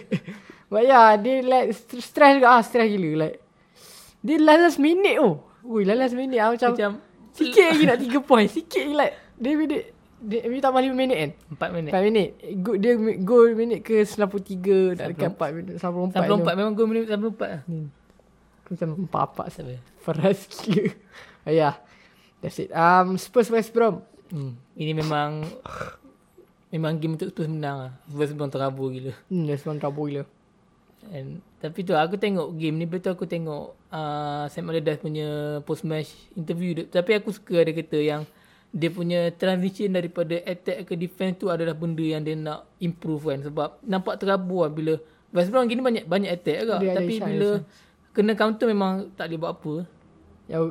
[0.72, 3.44] But yeah Dia like st- Stress juga ah, Stress gila Like
[4.24, 6.92] Dia last minute oh Ui last minute ah, macam, Macam
[7.36, 9.84] Sikit lagi nak 3 point Sikit lagi like Dia minit
[10.26, 11.32] Dia minit tambah 5 minit kan
[11.70, 11.92] 4 minit.
[11.94, 16.58] 4 minit Good Dia goal minit ke 93 Nak dekat 4 minit 94 94 tu.
[16.58, 17.62] memang gol minit 94 lah.
[17.70, 17.88] Hmm.
[18.66, 19.80] Aku macam empat-empat Sabar.
[20.02, 20.90] Peras gila
[21.62, 21.76] yeah
[22.42, 24.58] That's it um, Spurs West Brom Hmm.
[24.74, 25.46] Ini memang
[26.74, 27.92] memang game untuk Spurs menang lah.
[28.10, 29.14] Spurs memang terabur gila.
[29.30, 30.26] Hmm That's one trouble gila
[31.14, 35.86] And, tapi tu aku tengok game ni betul aku tengok uh, Sam Allardyce punya post
[35.86, 36.86] match interview dia.
[36.90, 38.22] Tapi aku suka ada kata yang
[38.76, 43.40] dia punya transition daripada attack ke defense tu adalah benda yang dia nak improve kan.
[43.40, 44.94] Sebab nampak terabur lah bila
[45.32, 47.50] West Brom gini banyak banyak attack agak Dia tapi chance, bila
[48.12, 49.74] kena counter memang tak boleh buat apa.
[50.52, 50.64] Yang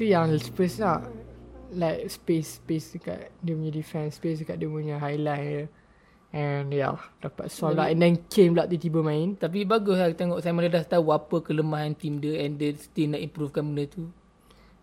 [0.00, 1.12] Tu yang Spurs nak
[1.76, 5.64] Like space Space dekat Dia punya defense Space dekat dia punya highline dia.
[6.32, 7.92] And yeah Dapat solve lah.
[7.92, 9.36] And then Kane pula tiba-tiba main.
[9.36, 13.20] Tapi bagus lah tengok Sam Allardyce tahu apa kelemahan team dia and dia still nak
[13.20, 14.08] improvekan benda tu.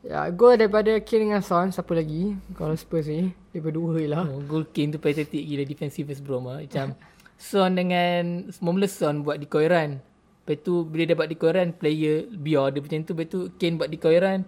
[0.06, 4.24] Ya, gol daripada Kane dengan Son Siapa lagi Kalau Spurs ni Daripada dua je lah
[4.30, 6.62] Oh, goal Kane tu pathetic gila defensive West Brom lah.
[6.62, 6.94] Macam
[7.42, 10.02] Son dengan Mula Son buat decoy run.
[10.02, 13.14] Lepas tu bila dia buat decoy run player biar dia macam tu.
[13.14, 14.42] Lepas tu Kane buat decoy run.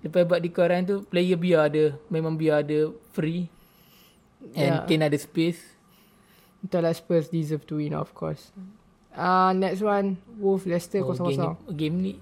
[0.00, 1.96] Lepas buat decoy run tu player biar dia.
[2.08, 3.48] Memang biar dia free.
[4.56, 4.88] And Yeah.
[4.88, 5.80] Kane ada space.
[6.60, 8.52] Betul lah Spurs deserve to win of course
[9.16, 12.12] Ah uh, Next one Wolf Leicester Oh, kosong game, kosong ni, game ni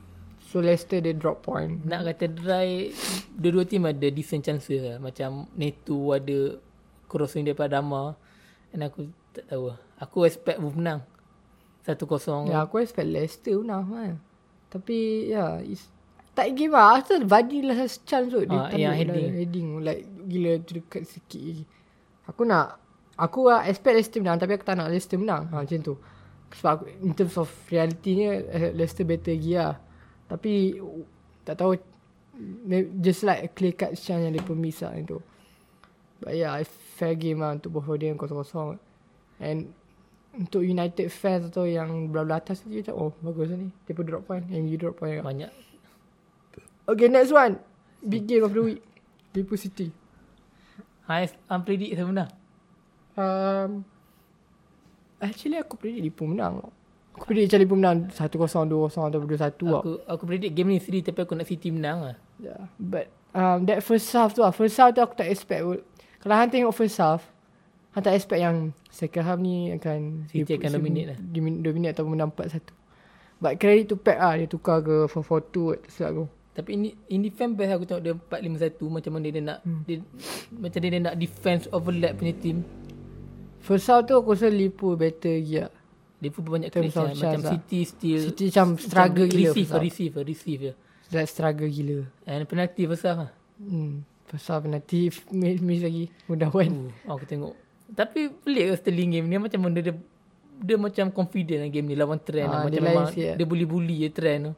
[0.49, 2.89] So Leicester dia drop point nak kata dry
[3.37, 4.97] dua-dua team ada decent chances lah.
[4.97, 6.57] Macam Neto ada
[7.05, 8.17] crossing daripada Dama.
[8.73, 9.79] And aku tak tahu lah.
[10.01, 11.05] Aku expect Wolf menang.
[11.89, 12.53] 1-0.
[12.53, 14.13] Ya aku expect Leicester menang kan
[14.69, 15.81] Tapi ya yeah,
[16.37, 19.33] Tak game lah Asal Vardy last chance tu Dia Ah, yang lah, heading.
[19.33, 21.65] heading Like gila tu dekat sikit lagi
[22.29, 22.77] Aku nak
[23.17, 25.97] Aku lah expect Leicester menang Tapi aku tak nak Leicester menang ha, Macam tu
[26.61, 29.88] Sebab aku, in terms of realitinya eh, Leicester better lagi lah
[30.29, 30.77] Tapi
[31.43, 31.75] Tak tahu
[33.03, 35.19] Just like a clear cut chance yang dia pun miss lah itu
[36.23, 36.55] But yeah
[36.95, 38.79] Fair game lah Untuk both of them kosong-kosong
[39.43, 39.75] And
[40.39, 43.69] untuk United fans atau yang belah-belah atas tu macam oh bagus lah ni.
[43.89, 44.47] Dia pun drop point.
[44.47, 45.19] MU drop point.
[45.19, 45.51] Banyak.
[46.87, 47.59] Okay next one.
[48.05, 48.81] Big game of the week.
[49.35, 49.91] Liverpool City.
[51.11, 52.31] Highest unpredict siapa menang?
[53.19, 53.71] Um,
[55.19, 56.71] actually aku predict Liverpool menang.
[57.19, 58.31] Aku predict macam Liverpool menang 1-0,
[58.71, 59.81] 2-0 atau 2-1 tau.
[59.83, 62.17] Aku aku predict game ni sendiri tapi aku nak City menang lah.
[62.39, 62.71] Yeah.
[62.79, 64.55] But um, that first half tu lah.
[64.55, 65.83] First half tu aku tak expect pun.
[66.23, 67.27] Kalau Han tengok first half,
[67.99, 71.19] Han tak expect yang second half ni akan City akan dominate lah.
[71.19, 72.71] Dominate, dominate atau menang 4-1.
[73.43, 74.39] But credit to Pep lah.
[74.39, 76.25] Dia tukar ke 4-4-2 tak silap aku.
[76.59, 79.83] Tapi ini in defense best aku tengok dia 4-5-1 macam mana dia nak hmm.
[79.87, 79.97] dia,
[80.59, 82.67] macam dia nak defense overlap punya team.
[83.63, 85.71] First half tu aku rasa Liverpool better lagi lah.
[86.19, 86.83] Liverpool banyak of
[87.15, 87.53] macam lah.
[87.55, 89.83] City still City macam struggle macam gila receive half.
[89.83, 90.73] receive receive je.
[91.15, 91.99] Like struggle gila.
[92.27, 93.31] And penalty half lah.
[93.63, 94.03] Hmm.
[94.29, 96.11] Half nanti miss, miss lagi.
[96.27, 96.91] Mudah kan.
[97.07, 97.55] Uh, aku tengok.
[97.89, 99.95] Tapi pelik ke Sterling game ni macam mana dia
[100.59, 102.69] dia macam confident lah game ni lawan trend Ah, lah.
[102.69, 104.53] dia Macam lain memang sikit, dia bully-bully je trend tu.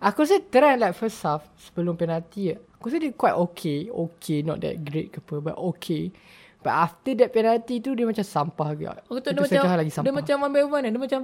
[0.00, 3.88] Aku rasa trend like first half sebelum penalti Aku rasa dia quite okay.
[3.88, 5.40] Okay, not that great ke apa.
[5.42, 6.12] But okay.
[6.60, 8.96] But after that penalty tu dia macam sampah agak.
[9.08, 10.12] Aku tu dia macam lagi dia sampah.
[10.12, 10.92] macam ambil one kan.
[10.92, 11.20] Dia macam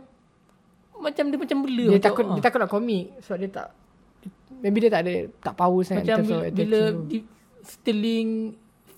[0.97, 2.33] macam dia macam bela dia macam, takut ah.
[2.33, 3.69] dia takut nak commit sebab dia tak
[4.65, 5.15] maybe dia tak ada
[5.45, 7.19] tak power sangat Macam bila, attacking bila di,
[7.67, 8.31] Sterling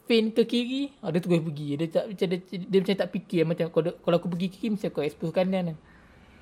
[0.09, 1.77] feint ke kiri, ah, dia terus pergi.
[1.77, 4.89] Dia tak macam dia, dia macam tak fikir macam kalau kalau aku pergi kiri mesti
[4.89, 5.79] aku expose kanan kan.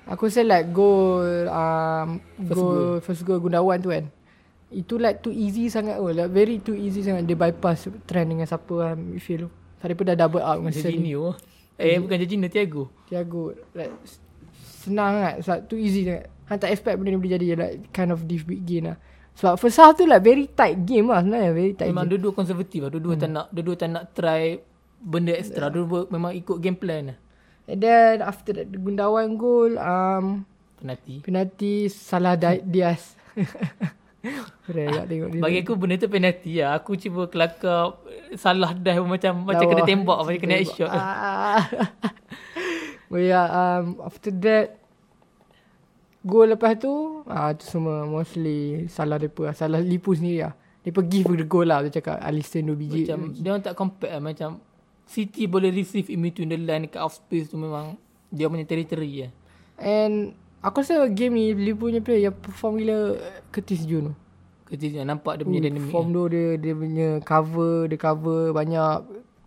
[0.07, 4.07] Aku rasa like goal um, First goal, first goal Gundawan tu kan.
[4.71, 6.07] Itu like too easy sangat oh.
[6.07, 9.49] Like very too easy sangat dia bypass trend dengan siapa kan midfield tu.
[9.77, 11.05] Tadi pun dah double up dengan Sterling.
[11.05, 11.25] Jorginho.
[11.77, 12.83] Eh bukan Jorginho, Thiago.
[13.05, 13.93] Thiago like
[14.81, 15.35] senang sangat.
[15.41, 16.25] Sebab too easy sangat.
[16.47, 18.97] Han tak expect benda ni boleh jadi like kind of this big game lah.
[19.35, 21.51] Sebab first half tu like very tight game lah sebenarnya.
[21.51, 22.11] Very tight Memang game.
[22.17, 22.89] dua-dua konservatif lah.
[22.89, 24.57] Dua-dua tak nak dua-dua tak nak try
[24.97, 25.69] benda extra.
[25.69, 27.17] Dua-dua memang ikut game plan lah.
[27.67, 30.47] And then after that Gundawan goal um,
[30.79, 31.19] Penalti.
[31.19, 33.13] penalti salah Di- Diaz.
[34.97, 35.41] Tak tengok dia.
[35.41, 36.69] Bagi aku benda tu penalti lah.
[36.79, 37.97] Aku cuba kelakar
[38.35, 39.71] salah dah macam macam Lawa.
[39.71, 40.89] kena tembak macam kena headshot.
[40.91, 41.63] Ah.
[43.11, 44.87] But yeah, um, after that
[46.27, 49.55] Goal lepas tu ah tu semua mostly salah depa lah.
[49.55, 50.53] Salah Lipu sendiri lah.
[50.83, 51.79] Depa give the goal lah.
[51.87, 53.07] Dia cakap Alisson 2 biji.
[53.07, 54.23] Macam dia orang tak compare lah.
[54.23, 54.59] Macam
[55.07, 57.95] City boleh receive in between the line dekat off space tu memang
[58.27, 59.31] dia punya territory lah.
[59.79, 63.17] And aku rasa game ni Liverpool punya player yang perform gila
[63.53, 64.13] Curtis Jones tu.
[64.67, 65.91] Ketika nampak dia punya Uh, dynamic.
[65.95, 68.97] Form tu dia dia punya cover, dia cover banyak.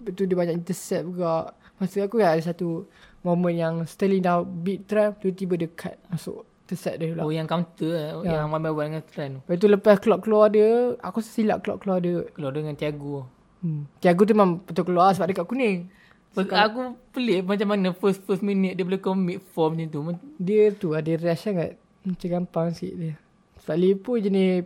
[0.00, 1.52] Betul dia banyak intercept juga.
[1.76, 2.88] Masa aku kan ada satu
[3.20, 7.28] moment yang Sterling dah beat trap, tiba-tiba dia cut masuk intercept dia pula.
[7.28, 8.24] Oh yang counter lah.
[8.24, 8.40] Ya.
[8.40, 9.40] Yang one by one dengan trend tu.
[9.44, 12.24] Lepas tu lepas Klopp keluar dia, aku silap Klopp keluar dia.
[12.32, 13.28] Keluar dengan Thiago.
[13.61, 13.84] Hmm.
[14.00, 15.92] Thiago tu memang betul keluar sebab dia kat kuning.
[16.31, 20.01] So, aku pelik macam mana first first minute dia boleh commit form macam tu.
[20.39, 21.74] Dia tu ada rush sangat.
[22.07, 23.14] Macam gampang sikit dia.
[23.61, 24.64] Sebab Liverpool jenis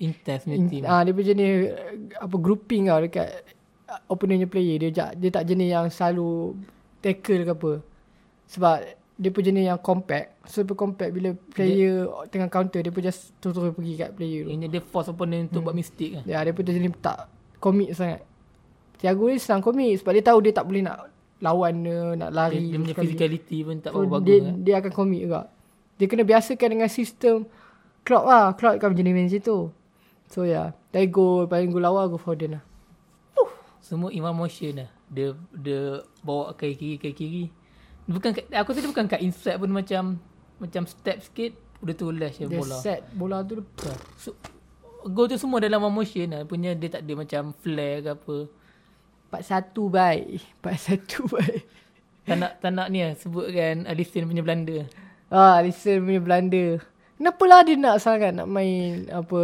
[0.00, 0.82] Intense punya In, team.
[0.82, 3.28] ah, dia punya jenis uh, apa grouping tau dekat
[3.86, 4.76] uh, opponent punya player.
[4.80, 6.56] Dia ja- dia tak jenis yang selalu
[6.98, 7.72] tackle ke apa.
[8.48, 8.76] Sebab
[9.14, 10.34] dia pun jenis yang compact.
[10.48, 14.56] Super compact bila player dia, tengah counter dia pun just terus pergi kat player tu.
[14.56, 16.24] Dia force opponent untuk buat mistake lah.
[16.26, 17.28] Ya, dia pun jenis tak
[17.60, 18.24] commit sangat.
[19.02, 21.10] Thiago ni senang commit sebab dia tahu dia tak boleh nak
[21.42, 22.62] lawan dia, nak Dia, lari.
[22.70, 23.06] dia punya sekali.
[23.10, 24.54] physicality pun tak So, bagus dia, lah.
[24.62, 25.40] dia akan commit juga.
[25.98, 27.36] Dia kena biasakan dengan sistem
[28.06, 28.54] Klopp lah.
[28.54, 29.74] Klopp kan jenis main situ.
[30.30, 30.66] So ya, yeah.
[30.94, 32.64] dari gol, paling gol awal gol Foden lah.
[33.82, 34.90] Semua in one motion lah.
[35.10, 37.44] Dia dia bawa kaki kiri kaki kiri.
[38.06, 40.22] Bukan aku dia bukan kat inside pun macam
[40.62, 42.78] macam step sikit udah tu lash Dia bola.
[42.78, 43.98] set bola tu depan.
[44.14, 44.38] So,
[45.10, 46.46] gol tu semua dalam one motion lah.
[46.46, 48.36] Punya dia tak ada macam flare ke apa.
[49.32, 50.28] 4-1 baik.
[50.60, 51.62] 4-1 baik.
[52.22, 54.86] Tak nak, tak nak ni lah sebutkan Alisson punya Belanda.
[55.26, 56.78] Ah, Alisson punya Belanda.
[57.16, 59.40] Kenapa lah dia nak sangat nak main apa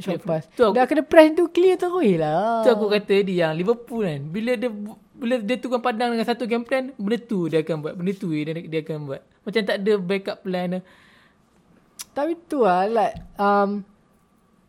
[0.00, 0.48] short pass.
[0.50, 2.60] tu aku- Dah kena press tu clear terus lah.
[2.60, 4.20] Tu aku kata dia yang Liverpool kan.
[4.24, 4.72] Bila dia
[5.14, 7.94] bila dia tukar pandang dengan satu game plan, benda tu dia akan buat.
[7.94, 9.20] Benda tu dia, dia akan buat.
[9.44, 10.80] Macam tak ada backup plan.
[12.10, 13.84] Tapi tu lah like um,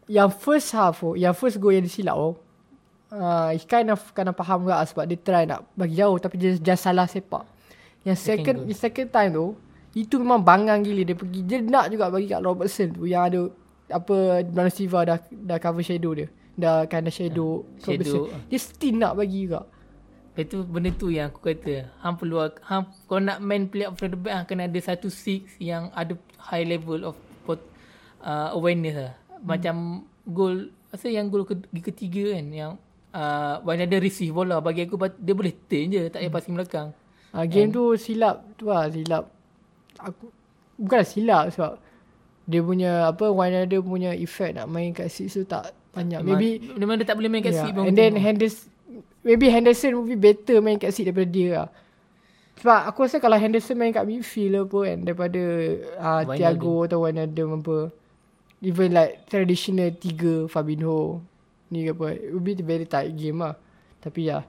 [0.05, 2.31] yang first half yang first goal yang disilap tu,
[3.11, 6.81] uh, kind of kena faham juga sebab dia try nak bagi jauh tapi dia just
[6.85, 7.45] salah sepak.
[8.05, 8.77] Yang Second second goal.
[8.77, 9.47] second, time tu,
[9.97, 11.39] itu memang bangang gila dia pergi.
[11.41, 13.41] Dia nak juga bagi kat Robertson tu yang ada
[13.89, 16.27] apa Bruno Silva dah dah cover shadow dia.
[16.55, 18.29] Dah kind of shadow, Robertson.
[18.29, 18.45] shadow.
[18.47, 19.65] Dia still nak bagi juga.
[20.35, 21.89] Itu benda tu yang aku kata.
[22.03, 25.07] Hang perlu hang kau nak main play up from the back hang kena ada satu
[25.07, 27.15] six yang ada high level of
[27.47, 27.63] pot,
[28.21, 29.15] uh, awareness lah.
[29.41, 32.71] Macam gol rasa yang gol ke, ketiga kan yang
[33.15, 36.87] uh, Wijnaldum receive bola bagi aku dia boleh turn je tak payah passing belakang.
[37.31, 39.31] Uh, game tu silap tu lah silap.
[40.03, 40.29] Aku
[40.75, 41.79] bukan silap sebab
[42.45, 46.19] dia punya apa Wijnaldum punya effect nak main kat six tu tak banyak.
[46.21, 47.63] Memang, Maybe memang dia tak boleh main kat yeah.
[47.63, 47.87] seat pun.
[47.87, 48.67] and then Henderson
[49.25, 51.69] maybe Henderson will be better main kat seat daripada dia lah.
[52.55, 55.41] Sebab aku rasa kalau Henderson main kat midfield apa kan daripada
[55.99, 56.21] uh.
[56.35, 57.77] Thiago atau Wijnaldum apa
[58.63, 61.19] even like traditional tiga Fabinho
[61.73, 63.57] ni ke apa it will be very tight game lah.
[64.01, 64.45] Tapi ya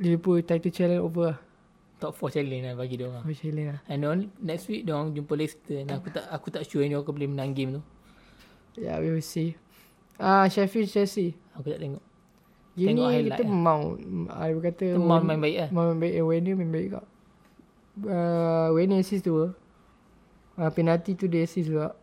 [0.00, 1.38] Liverpool title challenge over lah.
[2.02, 3.22] top 4 challenge lah bagi dia orang.
[3.22, 3.80] Over challenge lah.
[3.86, 5.78] And on next week dia orang jumpa Leicester.
[5.86, 7.82] Dan aku tak aku tak sure dia orang boleh menang game tu.
[8.74, 9.54] Yeah, we will see.
[10.18, 11.38] Ah, Sheffield Chelsea.
[11.54, 12.02] Aku tak tengok.
[12.74, 13.54] Game Tengok ni kita lah.
[13.54, 13.82] mau.
[14.34, 15.68] Ah, dia kata Tu Mount main baik lah.
[15.70, 16.14] Mau main baik.
[16.18, 17.06] Eh, Werner main baik kak.
[18.02, 19.34] Uh, Werner assist tu.
[19.38, 21.94] Uh, penalti tu dia assist juga.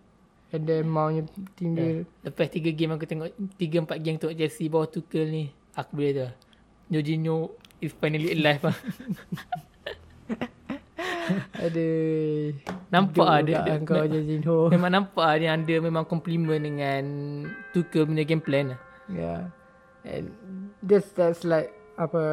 [0.52, 1.24] And then Mount punya
[1.56, 2.04] team dia.
[2.28, 5.44] Lepas 3 game aku tengok 3 4 game tengok Chelsea bawah Tuchel ni.
[5.80, 6.28] Aku boleh tu.
[6.92, 8.78] Jorginho is finally alive lah.
[11.64, 12.52] Aduh.
[12.92, 14.58] Nampak Hidup ah dia, dia, Kau dia Jorginho.
[14.68, 17.04] memang nampak ah dia ada memang compliment dengan
[17.72, 18.80] Tuchel punya game plan lah.
[19.08, 19.42] Yeah.
[20.04, 20.36] And
[20.84, 22.24] that's that's like apa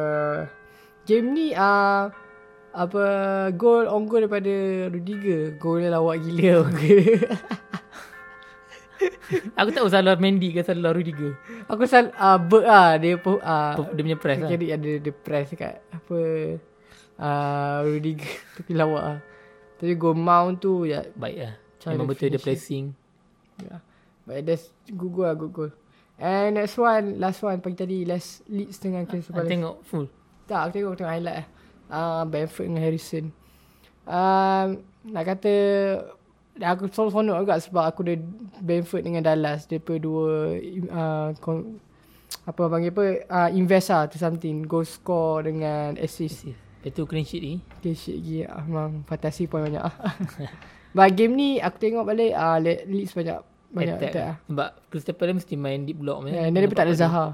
[1.07, 2.03] game ni ah uh,
[2.75, 3.03] apa
[3.55, 5.55] gol on goal daripada Rudiger.
[5.55, 6.67] Gol dia lawak gila.
[9.59, 11.37] Aku tak tahu salah Mendy ke salah Rudiger.
[11.69, 14.49] Aku sal ah uh, ber ah dia pun ah Dia punya press lah.
[14.51, 16.19] Jadi ada dia press kat apa
[17.19, 18.27] uh, Rudiger
[18.59, 19.19] Tapi lawak lah
[19.79, 21.53] Tapi go mount tu ya Baik lah.
[21.79, 22.91] Cara Memang betul dia pressing.
[23.63, 23.79] yeah.
[24.27, 25.71] But that's good goal lah good goal
[26.19, 30.05] And next one Last one pagi tadi Last Leeds dengan Crystal Aku Palace tengok full.
[30.49, 31.47] Tak aku tengok tengok highlight lah
[31.89, 33.25] uh, Bamford dengan Harrison
[34.03, 34.67] um,
[35.07, 35.53] Nak kata
[36.59, 38.15] Aku selalu seronok juga sebab aku ada
[38.59, 39.63] Bamford dengan Dallas.
[39.65, 40.59] Mereka dua
[40.91, 41.79] uh, kon,
[42.43, 44.67] Apa panggil apa uh, Invest lah to something.
[44.67, 46.51] Goal score dengan assist.
[46.79, 47.55] Lepas tu clean sheet ni.
[47.79, 48.37] Okay shit lagi.
[48.47, 49.83] Ah, Memang fantasi point banyak.
[50.95, 53.39] But game ni aku tengok balik uh, Leeds banyak
[53.69, 54.09] Banyak attack.
[54.09, 54.35] attack, lah.
[54.49, 56.25] Sebab Crystal Palace mesti main deep block.
[56.25, 57.25] Yeah, then dia pun tak ada Zaha.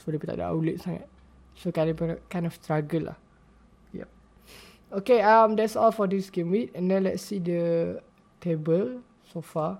[0.00, 1.04] So dia pun tak ada outlet sangat.
[1.52, 1.96] So kind of,
[2.32, 3.18] kind of struggle lah.
[3.92, 4.08] Yep
[4.92, 6.72] Okay um that's all for this game week.
[6.72, 8.00] And then let's see the
[8.42, 8.98] table
[9.30, 9.78] so far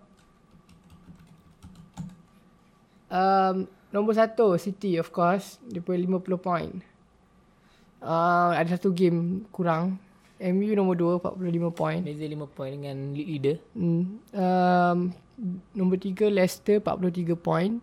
[3.11, 6.81] Um Nombor satu City of course Dia pun 50 point
[8.01, 10.01] uh, Ada satu game kurang
[10.43, 13.57] MU nombor 2 45 point Beza 5 point dengan league leader.
[13.79, 14.19] Hmm.
[14.35, 14.99] Um,
[15.71, 17.79] nombor 3 Leicester 43 point.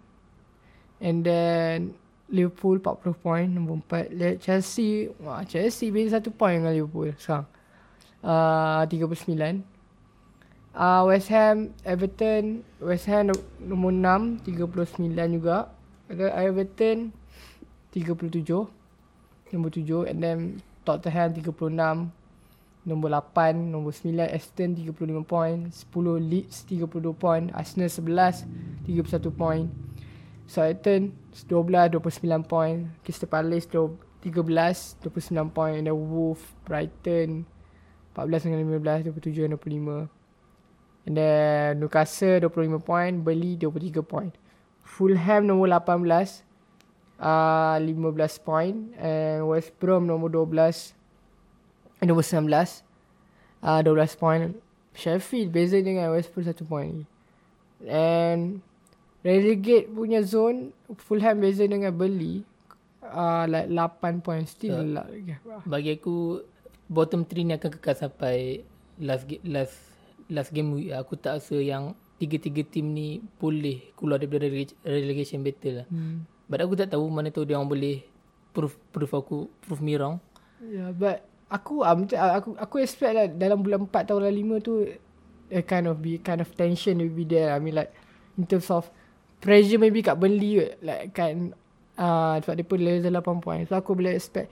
[1.00, 1.96] And then
[2.28, 3.48] Liverpool 40 point.
[3.56, 5.08] Nombor 4 Le- Chelsea.
[5.24, 7.48] Wah, Chelsea beza 1 point dengan Liverpool sekarang.
[8.20, 9.64] Uh, 39.
[10.74, 12.64] Uh, West Ham, Everton.
[12.80, 13.92] West Ham no- nombor
[14.46, 14.70] 6
[15.02, 15.74] 39 juga.
[16.10, 17.10] Ada Everton
[17.94, 18.70] 37.
[19.50, 20.40] Nombor 7 and then
[20.86, 22.14] Tottenham 36.
[22.88, 29.68] Nombor 8, nombor 9 Aston 35 point, 10 Leeds 32 point, Arsenal 11 31 point.
[30.50, 31.14] Southampton
[31.46, 37.46] 12 29 point, Crystal Palace 13 29 point and then Wolf, Brighton
[38.18, 40.19] 14 dengan 15 27 dan 25.
[41.08, 44.34] And then Newcastle 25 point, Burnley 23 point.
[44.84, 46.44] Fulham nombor 18
[47.20, 50.96] uh, 15 point and West Brom nombor 12
[52.02, 52.84] eh, nombor 19
[53.64, 54.56] uh, 12 point.
[54.96, 57.08] Sheffield beza dengan West Brom 1 point.
[57.88, 58.60] And
[59.24, 62.44] relegate punya zone Fulham beza dengan Burnley
[63.04, 65.06] uh, like 8 point still So, lah.
[65.64, 66.44] Bagi aku
[66.90, 68.66] bottom 3 ni akan kekal sampai
[69.00, 69.89] last last
[70.30, 70.94] last game week.
[70.94, 75.88] Aku tak rasa yang tiga-tiga tim ni boleh keluar daripada releg- relegation battle lah.
[75.90, 76.28] Hmm.
[76.50, 78.04] But aku tak tahu mana tahu dia orang boleh
[78.52, 80.18] proof proof aku proof me wrong.
[80.60, 81.96] Yeah, but aku ah,
[82.38, 84.74] aku aku expect lah dalam bulan 4 tahun 5 tu
[85.50, 87.56] a kind of be kind of tension will be there.
[87.56, 87.94] I mean like
[88.36, 88.92] in terms of
[89.40, 90.72] pressure maybe kat Burnley kot.
[90.84, 91.56] like kan
[91.96, 93.64] uh, sebab dia pun level 8 point.
[93.70, 94.52] So aku boleh expect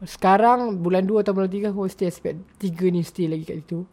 [0.00, 3.84] sekarang bulan 2 atau bulan 3 aku still expect 3 ni still lagi kat situ.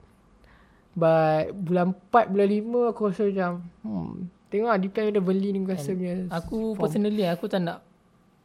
[0.98, 3.52] But bulan 4 bulan 5 aku rasa macam
[3.86, 4.14] hmm
[4.48, 7.84] tengok lah depend pada Burnley ni aku rasa punya Aku personally aku tak nak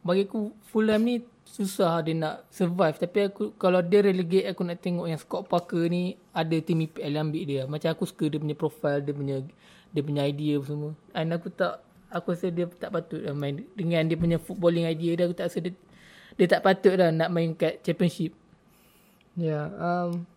[0.03, 4.83] bagi aku Fulham ni susah dia nak survive tapi aku kalau dia relegate aku nak
[4.83, 7.61] tengok yang Scott Parker ni ada tim EPL ambil dia.
[7.69, 9.35] Macam aku suka dia punya profile, dia punya
[9.93, 10.91] dia punya idea semua.
[11.15, 11.79] And aku tak
[12.11, 15.47] aku rasa dia tak patut lah main dengan dia punya footballing idea dia aku tak
[15.47, 15.71] rasa dia
[16.35, 18.35] dia tak patut lah nak main kat championship.
[19.33, 20.29] Ya, yeah, um,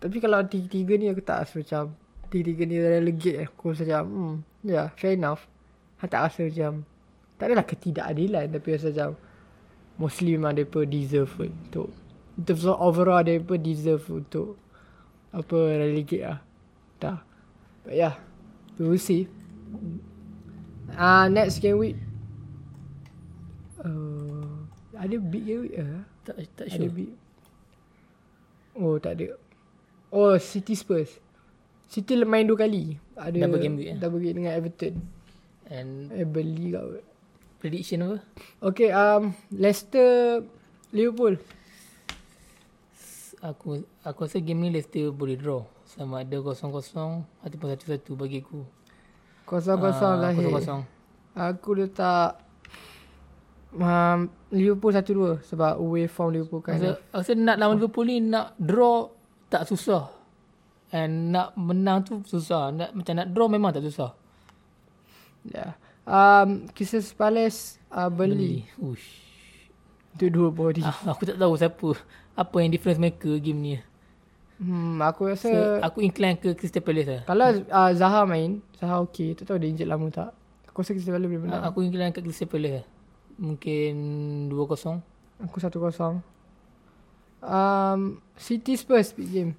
[0.00, 1.92] tapi kalau tiga-tiga ni aku tak rasa macam
[2.32, 4.34] tiga-tiga ni relegate aku rasa macam hmm,
[4.64, 5.44] ya yeah, fair enough.
[6.00, 6.72] Aku tak rasa macam
[7.36, 9.10] tak adalah ketidakadilan tapi rasa macam
[10.00, 11.92] mostly memang mereka deserve untuk
[12.40, 14.56] in terms of overall mereka deserve untuk
[15.36, 16.40] apa relegate lah.
[16.96, 17.20] Dah.
[17.84, 18.16] But yeah,
[18.80, 19.28] we will see.
[20.96, 22.00] Ah uh, next game week.
[23.84, 24.64] Uh,
[24.96, 26.92] ada big game week uh, Tak tak ada sure.
[26.92, 27.12] big.
[28.80, 29.49] Oh tak ada.
[30.10, 31.10] Oh City Spurs.
[31.86, 32.98] City main dua kali.
[33.14, 33.96] Ada Double game week, eh?
[33.98, 34.94] Double game dengan Everton.
[35.70, 37.06] And Eh beli kat.
[37.60, 38.18] prediction apa?
[38.62, 40.40] Okay um Leicester
[40.90, 41.38] Liverpool.
[43.40, 45.64] Aku aku rasa game ni Leicester boleh draw.
[45.84, 46.54] Sama ada 0-0
[47.42, 48.62] ataupun 1-1 bagi aku.
[49.44, 50.46] Kosong-kosong Ah, lahir.
[50.46, 50.86] 0-0.
[51.34, 52.38] Aku letak
[53.74, 56.78] um, Liverpool 1-2 sebab away from Liverpool kan.
[56.78, 59.10] Rasa, rasa nak lawan Liverpool ni nak draw
[59.50, 60.14] tak susah.
[60.94, 62.70] And nak menang tu susah.
[62.70, 64.14] Nak, macam nak draw memang tak susah.
[65.46, 65.74] Yeah.
[66.06, 68.66] Um, Crystal Palace uh, Burnley.
[68.78, 69.28] Ush.
[70.18, 70.82] Itu dua body.
[70.82, 71.90] Ah, aku tak tahu siapa.
[72.34, 73.74] Apa yang difference maker game ni.
[74.60, 77.22] Hmm, aku rasa So, aku incline ke Crystal Palace lah.
[77.24, 79.38] kalau uh, Zaha main, Zaha okey.
[79.38, 80.34] Tak tahu dia injet lama tak.
[80.68, 81.62] Aku rasa Crystal Palace boleh menang.
[81.62, 82.86] Aku incline ke Crystal Palace lah.
[83.40, 83.92] Mungkin
[84.52, 85.00] 2-0.
[85.46, 86.20] Aku 1-0.
[87.40, 89.52] Um, City Spurs big game.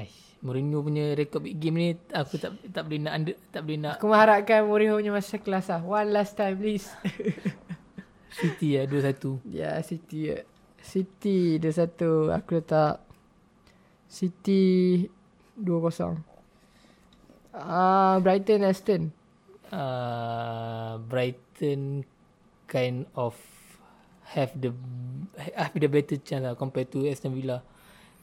[0.00, 3.78] Aish, Mourinho punya rekod big game ni aku tak tak boleh nak under, tak boleh
[3.84, 5.80] nak Aku mengharapkan Mourinho punya masa kelas lah.
[5.84, 6.88] One last time please.
[8.38, 9.44] City lah 2-1.
[9.48, 10.18] ya, yeah, City.
[10.32, 10.42] Yeah.
[10.80, 12.32] City dia satu.
[12.32, 13.02] Aku letak
[14.08, 15.04] City
[15.60, 16.16] 2-0.
[17.52, 19.02] Ah, Brighton Aston.
[19.68, 22.08] Uh, Brighton
[22.70, 23.36] kind of
[24.34, 24.74] have the
[25.56, 27.64] have the better chance lah compared to Aston Villa.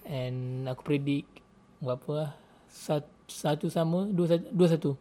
[0.05, 1.41] And aku predict
[1.81, 2.31] berapa lah?
[2.69, 4.91] Satu, satu sama, dua satu, dua satu.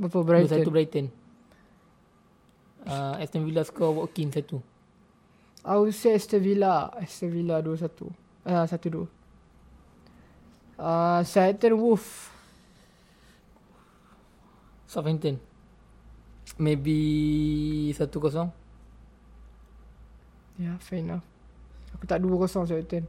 [0.00, 0.50] Berapa Dua Brighton?
[0.50, 1.06] satu Brighton.
[2.84, 4.58] Uh, Aston Villa score Watkins satu.
[5.64, 6.92] I would say Aston Villa.
[6.96, 8.12] Aston Villa 2-1.
[8.44, 9.08] Ah, 1-2.
[10.76, 12.28] Ah, Southampton Wolf.
[14.84, 15.40] Southampton.
[16.60, 16.98] Maybe
[17.96, 18.52] satu kosong.
[20.54, 21.26] Yeah, fair enough.
[21.98, 23.04] Aku tak 2-0 Southampton.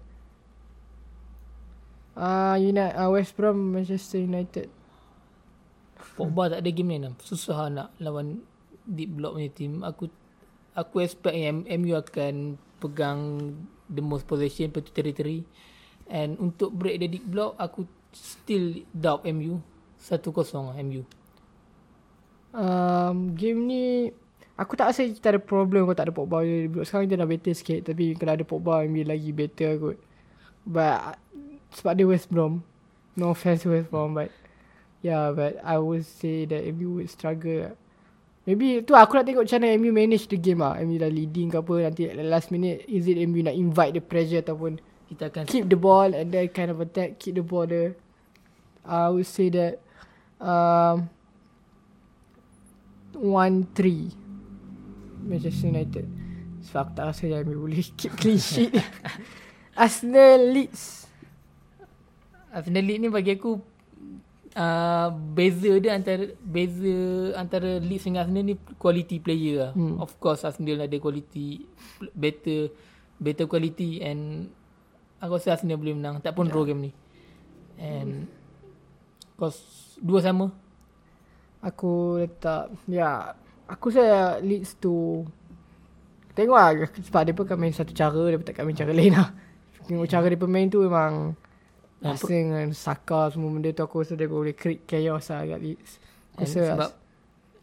[2.16, 4.72] Ah, United, ah, West Brom, Manchester United.
[6.16, 7.12] Pogba tak ada game ni lah.
[7.20, 8.40] Susah nak lawan
[8.88, 9.84] deep block punya team.
[9.84, 10.08] Aku
[10.78, 13.52] aku expect yang MU akan pegang
[13.92, 15.44] the most possession per territory.
[16.08, 17.84] And untuk break the deep block, aku
[18.16, 19.60] still doubt MU.
[20.00, 20.24] 1-0
[20.72, 21.02] lah MU.
[22.56, 23.84] Um, game ni
[24.56, 26.40] Aku tak rasa kita ada problem kalau tak ada Pogba
[26.88, 27.80] Sekarang kita dah better sikit.
[27.92, 29.98] Tapi kalau ada Pogba Maybe lagi better kot.
[30.64, 31.20] But
[31.76, 32.64] Sebab dia West Brom.
[33.20, 34.32] No offense West Brom But
[35.04, 37.76] Yeah but I would say that MU would struggle.
[38.48, 40.80] Maybe tu aku nak tengok macam mana MU manage the game lah.
[40.82, 43.92] MU dah leading ke apa Nanti at the last minute Is it MU nak invite
[43.92, 47.46] the pressure Ataupun Kita akan keep the ball and then kind of attack, keep the
[47.46, 47.94] ball there.
[48.86, 49.82] I would say that
[50.42, 51.10] um,
[53.14, 54.14] one three
[55.26, 56.06] Manchester United.
[56.70, 58.74] Sebab aku tak rasa yang boleh keep clean sheet.
[59.76, 61.10] Arsenal Leeds.
[62.54, 63.60] Arsenal League ni bagi aku
[64.56, 66.96] uh, beza dia antara beza
[67.36, 69.72] antara Leeds dengan Arsenal ni quality player lah.
[69.76, 70.00] Hmm.
[70.00, 71.68] Of course Arsenal ada quality
[72.16, 72.72] better
[73.20, 74.50] better quality and
[75.20, 76.92] aku rasa Arsenal boleh menang tak pun draw game ni.
[77.76, 78.32] And
[79.36, 79.60] cause
[80.00, 80.56] dua sama.
[81.60, 83.36] Aku letak Ya
[83.66, 85.26] Aku saya Leeds tu
[86.34, 86.70] Tengok lah
[87.02, 89.34] Sebab dia pun kan main satu cara Dia pun takkan main cara lain lah.
[89.86, 91.34] Tengok cara dia pemain tu memang
[92.04, 95.60] Ah, Rasa dengan Saka semua benda tu Aku rasa dia boleh create chaos lah kat
[95.60, 95.92] Leeds
[96.36, 96.92] Aku rasa sebab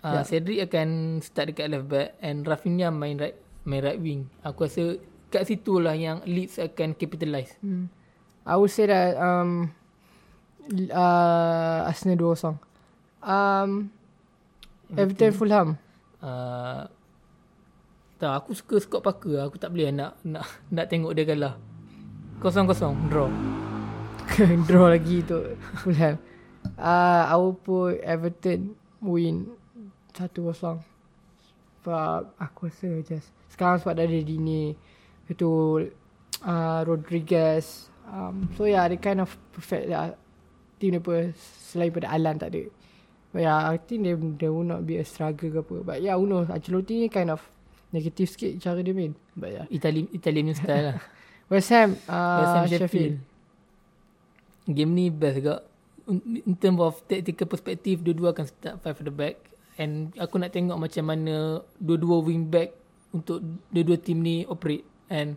[0.02, 0.22] uh, Ya.
[0.26, 0.88] Cedric akan
[1.22, 4.26] start dekat left back and Rafinha main right main right wing.
[4.42, 4.98] Aku rasa
[5.30, 7.54] kat situ lah yang Leeds akan capitalise.
[7.62, 7.86] hmm,
[8.42, 9.70] I would say that um,
[10.90, 12.58] uh, Arsenal 2-0
[13.22, 13.70] um,
[14.92, 15.78] Everton Fulham
[16.22, 16.86] Uh,
[18.22, 19.42] tak, aku suka Scott Parker.
[19.42, 21.58] Aku tak boleh nak nak nak tengok dia kalah.
[22.38, 23.30] Kosong-kosong, draw.
[24.68, 25.38] Draw lagi tu
[25.82, 26.16] Fulham
[26.78, 29.50] uh, I will Everton Win
[30.14, 30.56] 1-0
[31.82, 34.72] Sebab Aku rasa just Sekarang sebab dah ada Dini
[35.28, 35.82] Itu
[36.46, 40.16] uh, Rodriguez um, So yeah They kind of perfect lah
[40.80, 41.34] Team dia pun
[41.68, 42.62] Selain pada Alan tak ada
[43.32, 46.14] But yeah I think they, they will not be a struggle ke apa But yeah
[46.14, 47.40] who knows Ancelotti ni kind of
[47.88, 50.96] Negative sikit cara dia main But yeah Italian Italian style lah.
[51.52, 52.80] West Ham uh, West Ham Sheffield.
[52.80, 53.16] Sheffield.
[54.68, 55.64] Game ni best juga.
[56.08, 59.36] In in term of tactical perspective, dua-dua akan start five at the back.
[59.76, 62.72] And aku nak tengok macam mana dua-dua wing back
[63.12, 64.86] untuk dua-dua team ni operate.
[65.12, 65.36] And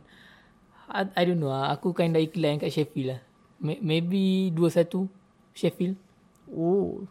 [0.88, 1.76] I, I don't know lah.
[1.76, 3.20] Aku kinda iklan kat Sheffield lah.
[3.60, 5.10] May- Maybe 2-1
[5.52, 5.96] Sheffield.
[6.48, 7.04] Oh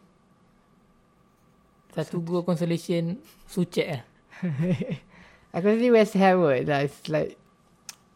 [1.95, 3.15] Satu gol consolation
[3.47, 4.03] Sucek lah.
[5.55, 6.79] Aku rasa West Ham kot lah.
[6.83, 7.39] It's like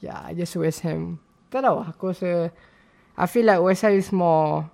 [0.04, 2.52] Yeah just West Ham Tak tahu Aku rasa
[3.16, 4.68] I feel like West Ham is more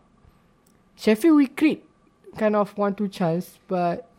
[0.98, 1.86] Sheffield we create
[2.34, 4.10] Kind of one two chance But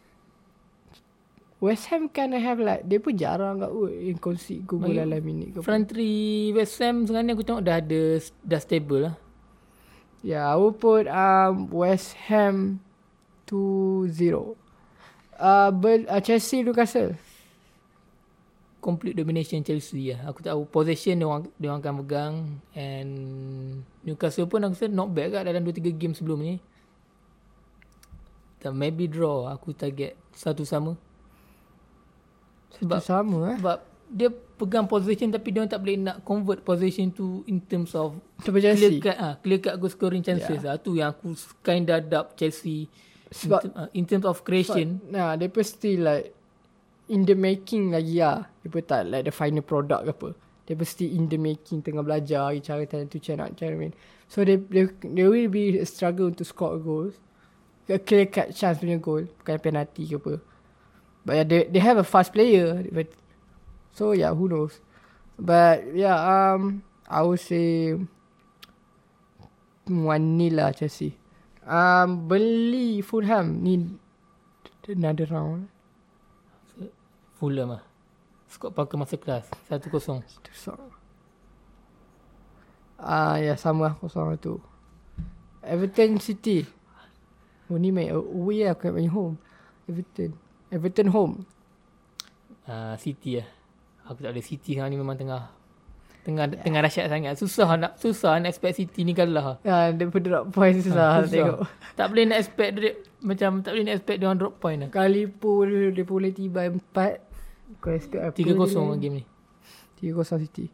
[1.59, 4.99] West Ham kind of have like Dia pun jarang kat kot Yang concede gol Bagi-
[4.99, 5.59] dalam minit ke.
[5.63, 8.03] Front three West Ham sekarang ni aku tengok dah ada
[8.45, 9.15] dah stable lah.
[10.23, 12.83] Yeah I will put um, West Ham
[13.47, 14.11] 2-0
[15.39, 17.17] uh, but, uh, Chelsea Newcastle
[18.87, 20.31] complete domination Chelsea lah.
[20.31, 22.35] Aku tahu possession dia orang dia orang akan pegang
[22.79, 23.11] and
[24.07, 26.63] Newcastle pun aku rasa not bad kat dalam 2 3 game sebelum ni.
[28.63, 30.95] Tak maybe draw aku target satu sama.
[32.79, 36.63] Sebab Sebab sama eh sebab dia pegang possession tapi dia orang tak boleh nak convert
[36.63, 38.15] possession tu in terms of
[38.47, 40.79] Sebab clear Chelsea cut ah clear cut goal scoring chances yeah.
[40.79, 40.79] lah.
[40.79, 41.35] Tu yang aku
[41.67, 42.87] kind of doubt Chelsea
[43.31, 45.03] Sebab- in, ah, in terms of creation.
[45.11, 46.31] Nah, pun still like
[47.11, 48.47] in the making lagi lah.
[48.63, 50.29] Pun tak like the final product ke apa.
[50.67, 53.95] Pun still in the making tengah belajar cara tanya tu cara nak cara main.
[54.27, 57.15] So they, they, they will be a struggle to score goals.
[57.87, 59.31] A clear cut chance punya goal.
[59.43, 60.35] Bukan penalty ke apa.
[61.27, 62.83] But yeah, they, they have a fast player.
[62.91, 63.11] But,
[63.95, 64.79] so yeah, who knows.
[65.39, 67.95] But yeah, um, I would say
[69.87, 71.15] one nil lah Chelsea.
[71.67, 73.99] Um, beli Fulham ni
[74.87, 75.67] another round.
[77.43, 77.83] Fulham lah.
[78.47, 79.51] Scott Parker masa kelas.
[79.67, 79.91] 1-0.
[80.23, 80.79] Itu so.
[82.97, 84.63] Ah, ya sama lah kosong tu.
[85.61, 86.65] Everton City.
[87.67, 89.35] Oh ni main away lah, nak main home.
[89.91, 90.39] Everton.
[90.71, 91.35] Everton home.
[92.63, 93.49] Uh, City lah.
[94.07, 95.51] Aku tak boleh City sekarang ni memang tengah
[96.27, 96.63] tengah yeah.
[96.67, 97.39] tengah dahsyat sangat.
[97.39, 99.63] Susah nak susah nak expect City ni kalah.
[99.63, 101.31] Ya, daripada drop point susah, Ha, susah.
[101.31, 101.59] tengok.
[101.95, 104.89] Tak boleh nak expect dia macam tak boleh nak expect dia orang drop point lah.
[104.91, 107.23] Kali pun dia boleh tiba empat.
[107.79, 108.35] Kau expect apa?
[108.35, 109.25] 3-0 je lah game ni.
[110.03, 110.67] 3-0 City.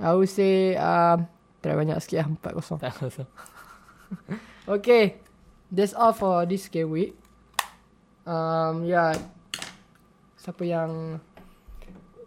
[0.00, 1.28] I would say um,
[1.60, 2.80] try banyak sikit lah 4-0.
[2.80, 3.28] Tak kosong.
[4.64, 5.20] Okay.
[5.68, 7.12] That's all for this game week.
[8.24, 9.12] Um, yeah.
[10.40, 11.20] Siapa yang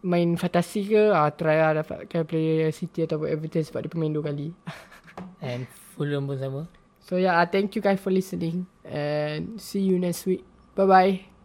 [0.08, 4.32] main fantasi ke, ah, try lah dapatkan player City ataupun Everton sebab dia pemain dua
[4.32, 4.56] kali.
[5.44, 6.62] And Fulham pun sama.
[7.08, 10.44] so yeah, uh, thank you guys for listening and see you next week.
[10.76, 11.37] Bye bye.